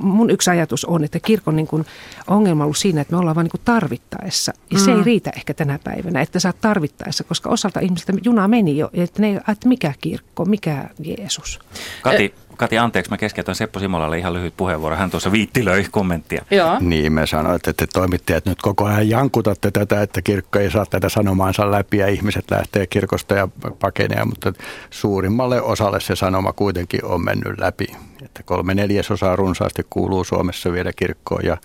mun 0.02 0.30
yksi 0.30 0.50
ajatus 0.50 0.84
on, 0.84 1.04
että 1.04 1.20
kirkon 1.20 1.56
niin 1.56 1.66
kuin 1.66 1.86
ongelma 2.26 2.62
on 2.62 2.64
ollut 2.64 2.76
siinä, 2.76 3.00
että 3.00 3.14
me 3.14 3.18
ollaan 3.18 3.36
vain 3.36 3.44
niin 3.44 3.50
kuin 3.50 3.60
tarvittaessa. 3.64 4.52
Ja 4.70 4.78
mm. 4.78 4.84
se 4.84 4.90
ei 4.90 4.96
mm. 4.96 5.04
riitä 5.04 5.30
ehkä 5.36 5.54
tänä 5.54 5.78
päivänä, 5.84 6.20
että 6.20 6.40
sä 6.40 6.52
tarvittaessa, 6.60 7.24
koska 7.24 7.50
osalta 7.50 7.80
ihmisiltä 7.80 8.12
juna 8.24 8.48
meni 8.48 8.78
jo, 8.78 8.90
että 8.92 9.22
ne 9.22 9.36
että 9.36 9.68
mikä 9.68 9.92
kirkko, 10.00 10.44
mikä 10.44 10.88
Jeesus. 10.98 11.60
Kati, 12.02 12.34
Katja, 12.56 12.84
anteeksi, 12.84 13.10
mä 13.10 13.16
keskeytän 13.16 13.54
Seppo 13.54 13.80
Simolalle 13.80 14.18
ihan 14.18 14.34
lyhyt 14.34 14.54
puheenvuoro. 14.56 14.96
Hän 14.96 15.10
tuossa 15.10 15.32
viittilöi 15.32 15.86
kommenttia. 15.90 16.44
Joo. 16.50 16.76
Niin, 16.80 17.12
me 17.12 17.26
sanoin, 17.26 17.56
että 17.56 17.72
te 17.72 17.86
toimittajat 17.86 18.44
nyt 18.46 18.62
koko 18.62 18.84
ajan 18.84 19.08
jankutatte 19.08 19.70
tätä, 19.70 20.02
että 20.02 20.22
kirkko 20.22 20.58
ei 20.58 20.70
saa 20.70 20.86
tätä 20.86 21.08
sanomaansa 21.08 21.70
läpi 21.70 21.96
ja 21.96 22.06
ihmiset 22.06 22.50
lähtee 22.50 22.86
kirkosta 22.86 23.34
ja 23.34 23.48
pakenee, 23.80 24.24
mutta 24.24 24.52
suurimmalle 24.90 25.62
osalle 25.62 26.00
se 26.00 26.16
sanoma 26.16 26.52
kuitenkin 26.52 27.04
on 27.04 27.24
mennyt 27.24 27.58
läpi. 27.58 27.86
Että 28.24 28.42
kolme 28.42 28.74
neljäsosaa 28.74 29.36
runsaasti 29.36 29.82
kuuluu 29.90 30.24
Suomessa 30.24 30.72
vielä 30.72 30.92
kirkkoon 30.96 31.44
ja 31.44 31.56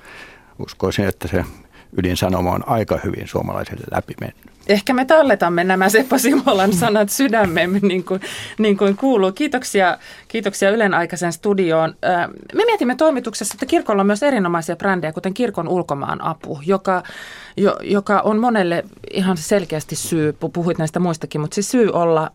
uskoisin, 0.60 1.06
että 1.06 1.28
se 1.28 1.46
ydinsanoma 1.98 2.52
on 2.52 2.70
aika 2.70 3.00
hyvin 3.04 3.28
suomalaisille 3.28 3.84
läpi 3.92 4.14
mennyt. 4.22 4.52
Ehkä 4.68 4.94
me 4.94 5.06
talletamme 5.06 5.64
nämä 5.64 5.90
Seppo 5.90 6.18
Simolan 6.18 6.74
sanat 6.74 7.10
sydämemme 7.10 7.80
niin 7.82 8.04
kuin, 8.04 8.22
niin 8.58 8.78
kuin 8.78 8.98
kuuluu. 8.98 9.32
Kiitoksia, 9.32 9.98
kiitoksia 10.32 10.70
Ylen 10.70 10.94
aikaisen 10.94 11.34
studioon. 11.34 11.96
Me 12.54 12.66
mietimme 12.66 12.96
toimituksessa, 12.96 13.56
että 13.56 13.66
kirkolla 13.66 14.02
on 14.02 14.08
myös 14.08 14.24
erinomaisia 14.24 14.76
brändejä, 14.76 15.12
kuten 15.12 15.34
Kirkon 15.34 15.68
ulkomaan 15.68 16.22
apu, 16.22 16.60
joka, 16.66 17.04
jo, 17.58 17.78
joka 17.84 18.20
on 18.20 18.38
monelle 18.38 18.84
ihan 19.14 19.38
selkeästi 19.38 19.96
syy, 19.96 20.38
puhuit 20.54 20.78
näistä 20.78 21.00
muistakin, 21.00 21.42
mutta 21.42 21.56
siis 21.56 21.72
syy 21.72 21.90
olla, 21.90 22.32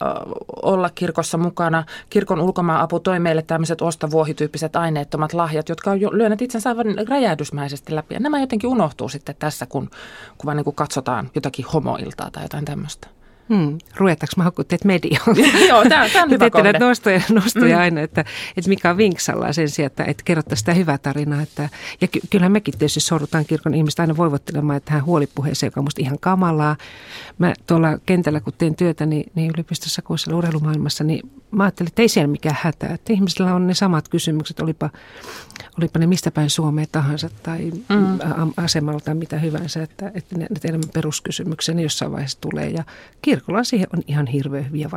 olla 0.62 0.90
kirkossa 0.94 1.38
mukana. 1.38 1.84
Kirkon 2.10 2.40
ulkomaan 2.40 2.80
apu 2.80 3.00
toi 3.00 3.20
meille 3.20 3.42
tämmöiset 3.42 3.82
ostovuohityyppiset 3.82 4.76
aineettomat 4.76 5.32
lahjat, 5.32 5.68
jotka 5.68 5.90
on 5.90 6.00
jo 6.00 6.10
lyöneet 6.12 6.42
itsensä 6.42 6.70
aivan 6.70 6.86
räjähdysmäisesti 7.08 7.94
läpi. 7.94 8.14
Ja 8.14 8.20
nämä 8.20 8.40
jotenkin 8.40 8.70
unohtuu 8.70 9.08
sitten 9.08 9.34
tässä, 9.38 9.66
kun, 9.66 9.90
kun 10.38 10.46
vaan 10.46 10.56
niin 10.56 10.64
kuin 10.64 10.76
katsotaan 10.76 11.30
jotakin 11.34 11.66
homoiltaa 11.72 12.30
tai 12.30 12.44
jotain 12.44 12.64
tämmöistä. 12.64 13.15
Hmm. 13.48 13.78
Ruvetaanko 13.96 14.32
mä 14.36 14.64
teet 14.68 14.84
mediaan? 14.84 15.36
Joo, 15.68 15.84
tämä 15.88 16.22
on 16.22 16.30
hyvä 16.30 16.50
kohde. 16.50 16.72
näitä 16.72 16.86
nostoja, 16.86 17.20
nostoja 17.32 17.76
mm. 17.76 17.82
aina, 17.82 18.00
että, 18.00 18.24
että 18.56 18.68
mikä 18.68 18.90
on 18.90 18.96
vinksalla 18.96 19.52
sen 19.52 19.70
sijaan, 19.70 19.86
että, 19.86 20.04
että 20.04 20.22
kerrottaisiin 20.24 20.62
sitä 20.62 20.74
hyvää 20.74 20.98
tarinaa. 20.98 21.42
Että, 21.42 21.68
ja 22.00 22.08
ky- 22.08 22.20
kyllähän 22.30 22.52
mekin 22.52 22.78
tietysti 22.78 23.00
sorrutaan 23.00 23.44
kirkon 23.46 23.74
ihmistä 23.74 24.02
aina 24.02 24.16
voivottelemaan 24.16 24.80
tähän 24.84 25.04
huolipuheeseen, 25.04 25.68
joka 25.68 25.80
on 25.80 25.84
musta 25.84 26.02
ihan 26.02 26.18
kamalaa. 26.20 26.76
Mä 27.38 27.54
tuolla 27.66 27.98
kentällä, 28.06 28.40
kun 28.40 28.52
teen 28.58 28.74
työtä, 28.74 29.06
niin, 29.06 29.32
niin 29.34 29.50
yliopistossa 29.50 30.02
kuin 30.02 30.18
siellä 30.18 30.38
urheilumaailmassa, 30.38 31.04
niin 31.04 31.30
mä 31.50 31.64
ajattelin, 31.64 31.88
että 31.88 32.02
ei 32.02 32.08
siellä 32.08 32.28
mikään 32.28 32.56
hätä. 32.60 32.86
Että 32.86 33.12
ihmisillä 33.12 33.54
on 33.54 33.66
ne 33.66 33.74
samat 33.74 34.08
kysymykset, 34.08 34.60
olipa, 34.60 34.90
olipa 35.78 35.98
ne 35.98 36.06
mistä 36.06 36.30
päin 36.30 36.50
Suomea 36.50 36.86
tahansa 36.92 37.30
tai 37.42 37.72
mm. 37.88 38.18
asemalla 38.56 39.00
tai 39.00 39.14
mitä 39.14 39.38
hyvänsä. 39.38 39.82
Että, 39.82 40.12
että 40.14 40.38
ne, 40.38 40.46
ne 40.50 40.60
teidän 40.60 40.80
peruskysymyksiä 40.94 41.74
ne 41.74 41.82
jossain 41.82 42.12
vaiheessa 42.12 42.40
tulee. 42.40 42.70
Ja 42.70 42.84
kirkolla 43.36 43.64
siihen 43.64 43.88
on 43.96 44.02
ihan 44.06 44.26
hirveän 44.26 44.66
hyviä 44.66 44.88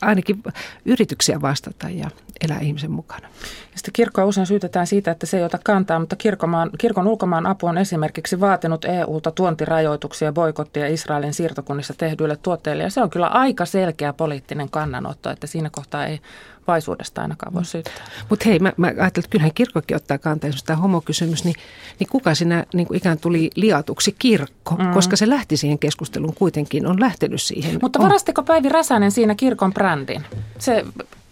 ainakin 0.00 0.42
yrityksiä 0.84 1.40
vastata 1.40 1.90
ja 1.90 2.10
elää 2.44 2.60
ihmisen 2.60 2.90
mukana. 2.90 3.28
Ja 3.72 3.76
sitten 3.78 3.92
kirkkoa 3.92 4.24
usein 4.24 4.46
syytetään 4.46 4.86
siitä, 4.86 5.10
että 5.10 5.26
se 5.26 5.38
ei 5.38 5.44
ota 5.44 5.58
kantaa, 5.64 5.98
mutta 5.98 6.16
kirkomaan, 6.16 6.70
kirkon 6.78 7.06
ulkomaan 7.06 7.46
apu 7.46 7.66
on 7.66 7.78
esimerkiksi 7.78 8.40
vaatinut 8.40 8.84
EUlta 8.84 9.30
tuontirajoituksia, 9.30 10.32
boikottia 10.32 10.86
Israelin 10.86 11.34
siirtokunnissa 11.34 11.94
tehdyille 11.98 12.36
tuotteille. 12.36 12.82
Ja 12.82 12.90
se 12.90 13.02
on 13.02 13.10
kyllä 13.10 13.26
aika 13.26 13.64
selkeä 13.64 14.12
poliittinen 14.12 14.70
kannanotto, 14.70 15.30
että 15.30 15.46
siinä 15.46 15.70
kohtaa 15.72 16.06
ei 16.06 16.20
vaisuudesta 16.68 17.22
ainakaan 17.22 17.54
voi 17.54 17.64
syyttää. 17.64 18.04
Mutta 18.30 18.48
hei, 18.48 18.58
mä, 18.58 18.72
mä 18.76 18.86
ajattelin, 18.86 19.24
että 19.24 19.30
kyllähän 19.30 19.54
kirkkokin 19.54 19.96
ottaa 19.96 20.18
kantaa, 20.18 20.50
jos 20.50 20.64
tämä 20.64 20.76
homokysymys, 20.76 21.44
niin, 21.44 21.54
niin 21.98 22.08
kuka 22.08 22.34
siinä 22.34 22.64
niin 22.74 22.86
kuin 22.86 22.96
ikään 22.96 23.18
tuli 23.18 23.50
liatuksi 23.54 24.16
kirkko, 24.18 24.74
mm. 24.74 24.90
koska 24.90 25.16
se 25.16 25.28
lähti 25.28 25.56
siihen 25.56 25.78
keskusteluun 25.78 26.34
kuitenkin, 26.34 26.86
on 26.86 27.00
lähtenyt 27.00 27.42
siihen. 27.42 27.78
Mutta 27.82 27.98
varastiko 27.98 28.42
Päivi 28.42 28.68
Räsänen 28.68 29.10
siinä 29.10 29.34
kirkon 29.34 29.74
brändin? 29.74 30.24
Se 30.58 30.84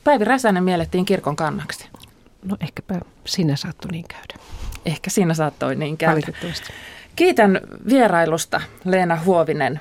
Päivi 0.05 0.25
Räsänen 0.25 0.65
miellettiin 0.65 1.05
kirkon 1.05 1.37
kannaksi. 1.37 1.89
No 2.45 2.57
ehkäpä 2.61 3.01
siinä 3.25 3.57
saattoi 3.57 3.93
niin 3.93 4.05
käydä. 4.09 4.45
Ehkä 4.87 5.11
siinä 5.11 5.35
saattoi 5.35 5.77
niin 5.77 5.97
käydä. 5.97 6.27
Kiitän 7.17 7.61
vierailusta 7.89 8.61
Leena 8.85 9.19
Huovinen 9.25 9.81